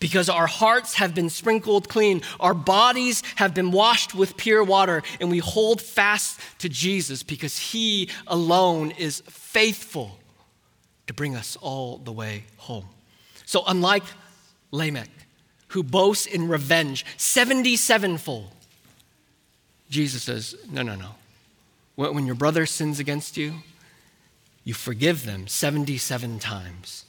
Because 0.03 0.27
our 0.27 0.47
hearts 0.47 0.95
have 0.95 1.15
been 1.15 1.29
sprinkled 1.29 1.87
clean, 1.87 2.21
our 2.41 2.53
bodies 2.53 3.23
have 3.37 3.53
been 3.53 3.71
washed 3.71 4.13
with 4.13 4.35
pure 4.35 4.61
water, 4.61 5.01
and 5.21 5.31
we 5.31 5.37
hold 5.37 5.81
fast 5.81 6.41
to 6.59 6.67
Jesus 6.67 7.23
because 7.23 7.57
he 7.57 8.09
alone 8.27 8.91
is 8.91 9.23
faithful 9.29 10.19
to 11.07 11.13
bring 11.13 11.37
us 11.37 11.57
all 11.61 11.99
the 11.99 12.11
way 12.11 12.43
home. 12.57 12.83
So, 13.45 13.63
unlike 13.65 14.03
Lamech, 14.71 15.07
who 15.69 15.83
boasts 15.83 16.25
in 16.25 16.49
revenge 16.49 17.05
77 17.15 18.17
fold, 18.17 18.51
Jesus 19.89 20.23
says, 20.23 20.53
No, 20.69 20.81
no, 20.81 20.95
no. 20.95 21.15
When 21.95 22.25
your 22.25 22.35
brother 22.35 22.65
sins 22.65 22.99
against 22.99 23.37
you, 23.37 23.53
you 24.65 24.73
forgive 24.73 25.25
them 25.25 25.47
77 25.47 26.39
times 26.39 27.05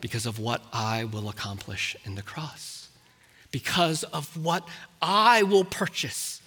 because 0.00 0.26
of 0.26 0.38
what 0.38 0.62
I 0.72 1.04
will 1.04 1.28
accomplish 1.28 1.96
in 2.04 2.14
the 2.14 2.22
cross, 2.22 2.88
because 3.50 4.04
of 4.04 4.36
what 4.36 4.66
I 5.00 5.42
will 5.42 5.64
purchase. 5.64 6.42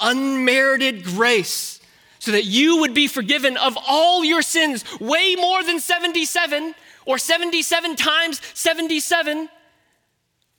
Unmerited 0.00 1.04
grace, 1.04 1.80
so 2.18 2.32
that 2.32 2.44
you 2.44 2.78
would 2.80 2.94
be 2.94 3.06
forgiven 3.06 3.56
of 3.56 3.76
all 3.86 4.24
your 4.24 4.42
sins, 4.42 4.84
way 5.00 5.34
more 5.36 5.62
than 5.62 5.78
77 5.78 6.74
or 7.06 7.18
77 7.18 7.96
times 7.96 8.40
77. 8.54 9.48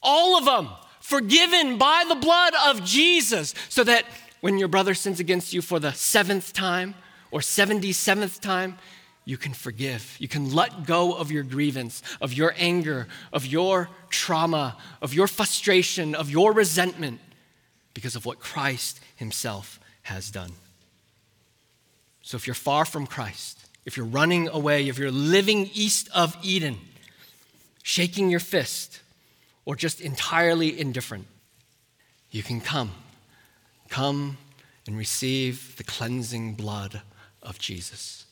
All 0.03 0.37
of 0.37 0.45
them 0.45 0.69
forgiven 0.99 1.77
by 1.77 2.05
the 2.07 2.15
blood 2.15 2.53
of 2.67 2.83
Jesus, 2.85 3.53
so 3.69 3.83
that 3.83 4.05
when 4.39 4.57
your 4.57 4.67
brother 4.67 4.93
sins 4.93 5.19
against 5.19 5.53
you 5.53 5.61
for 5.61 5.79
the 5.79 5.91
seventh 5.91 6.53
time 6.53 6.95
or 7.31 7.41
77th 7.41 8.39
time, 8.39 8.77
you 9.31 9.37
can 9.37 9.53
forgive. 9.53 10.17
You 10.19 10.27
can 10.27 10.53
let 10.53 10.85
go 10.85 11.13
of 11.13 11.31
your 11.31 11.43
grievance, 11.43 12.03
of 12.19 12.33
your 12.33 12.53
anger, 12.57 13.07
of 13.31 13.45
your 13.45 13.89
trauma, 14.09 14.75
of 15.01 15.13
your 15.13 15.25
frustration, 15.25 16.15
of 16.15 16.29
your 16.29 16.51
resentment 16.51 17.21
because 17.93 18.17
of 18.17 18.25
what 18.25 18.41
Christ 18.41 18.99
Himself 19.15 19.79
has 20.01 20.31
done. 20.31 20.51
So 22.21 22.35
if 22.35 22.45
you're 22.45 22.53
far 22.53 22.83
from 22.83 23.07
Christ, 23.07 23.57
if 23.85 23.95
you're 23.95 24.05
running 24.05 24.49
away, 24.49 24.89
if 24.89 24.97
you're 24.97 25.11
living 25.11 25.69
east 25.73 26.09
of 26.13 26.35
Eden, 26.43 26.77
shaking 27.83 28.29
your 28.29 28.41
fist, 28.41 28.99
or 29.63 29.77
just 29.77 30.01
entirely 30.01 30.77
indifferent, 30.77 31.25
you 32.31 32.43
can 32.43 32.59
come. 32.59 32.91
Come 33.87 34.39
and 34.85 34.97
receive 34.97 35.77
the 35.77 35.85
cleansing 35.85 36.55
blood 36.55 37.01
of 37.41 37.59
Jesus 37.59 38.25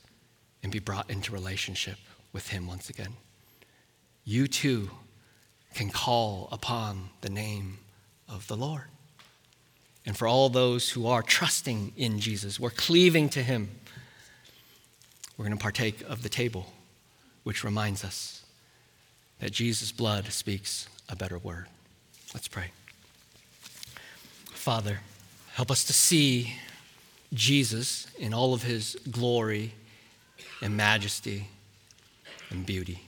and 0.64 0.72
be 0.72 0.80
brought 0.80 1.10
into 1.10 1.32
relationship 1.32 1.98
with 2.34 2.50
Him 2.50 2.68
once 2.68 2.90
again. 2.90 3.14
You 4.24 4.48
too 4.48 4.92
can 5.74 5.90
call 5.90 6.50
upon 6.52 7.10
the 7.22 7.30
name 7.30 7.80
of 8.28 8.48
the 8.48 8.58
Lord. 8.58 8.86
And 10.06 10.18
for 10.18 10.28
all 10.28 10.50
those 10.50 10.90
who 10.90 11.08
are 11.08 11.22
trusting 11.22 11.94
in 11.96 12.20
Jesus, 12.20 12.60
we're 12.60 12.70
cleaving 12.70 13.30
to 13.30 13.44
Him, 13.44 13.70
we're 15.38 15.46
going 15.46 15.58
to 15.58 15.62
partake 15.62 16.02
of 16.02 16.24
the 16.24 16.30
table, 16.30 16.74
which 17.44 17.64
reminds 17.64 18.04
us 18.04 18.44
that 19.40 19.52
Jesus' 19.52 19.92
blood 19.92 20.26
speaks 20.28 20.88
a 21.08 21.16
better 21.16 21.38
word. 21.38 21.68
Let's 22.34 22.48
pray. 22.48 22.72
Father, 24.52 25.00
help 25.54 25.72
us 25.72 25.84
to 25.86 25.94
see 25.94 26.56
Jesus 27.34 28.08
in 28.18 28.34
all 28.34 28.54
of 28.54 28.64
his 28.64 28.98
glory 29.10 29.74
and 30.62 30.76
majesty 30.76 31.48
and 32.50 32.66
beauty. 32.66 33.02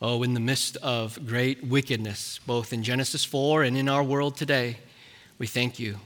Oh, 0.00 0.22
in 0.22 0.34
the 0.34 0.40
midst 0.40 0.76
of 0.78 1.26
great 1.26 1.64
wickedness, 1.64 2.40
both 2.46 2.72
in 2.72 2.82
Genesis 2.82 3.24
4 3.24 3.62
and 3.62 3.76
in 3.76 3.88
our 3.88 4.02
world 4.02 4.36
today, 4.36 4.78
we 5.38 5.46
thank 5.46 5.78
you 5.78 5.96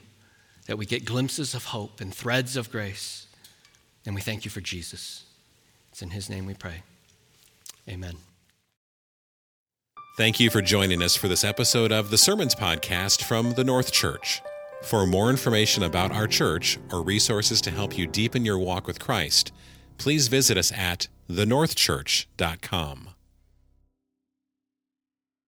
that 0.66 0.76
we 0.76 0.84
get 0.84 1.04
glimpses 1.04 1.54
of 1.54 1.66
hope 1.66 2.00
and 2.00 2.14
threads 2.14 2.56
of 2.56 2.70
grace. 2.70 3.26
And 4.04 4.14
we 4.14 4.20
thank 4.20 4.44
you 4.44 4.50
for 4.50 4.60
Jesus. 4.60 5.24
It's 5.90 6.02
in 6.02 6.10
his 6.10 6.28
name 6.28 6.46
we 6.46 6.54
pray. 6.54 6.82
Amen. 7.88 8.16
Thank 10.16 10.40
you 10.40 10.50
for 10.50 10.62
joining 10.62 11.02
us 11.02 11.16
for 11.16 11.28
this 11.28 11.44
episode 11.44 11.92
of 11.92 12.10
the 12.10 12.18
Sermons 12.18 12.54
Podcast 12.54 13.22
from 13.22 13.52
the 13.52 13.64
North 13.64 13.92
Church. 13.92 14.40
For 14.82 15.06
more 15.06 15.30
information 15.30 15.82
about 15.82 16.12
our 16.12 16.26
church 16.26 16.78
or 16.92 17.02
resources 17.02 17.60
to 17.62 17.70
help 17.70 17.96
you 17.96 18.06
deepen 18.06 18.44
your 18.44 18.58
walk 18.58 18.86
with 18.86 18.98
Christ, 18.98 19.52
please 19.98 20.28
visit 20.28 20.56
us 20.56 20.72
at 20.72 21.08
thenorthchurch.com. 21.30 23.08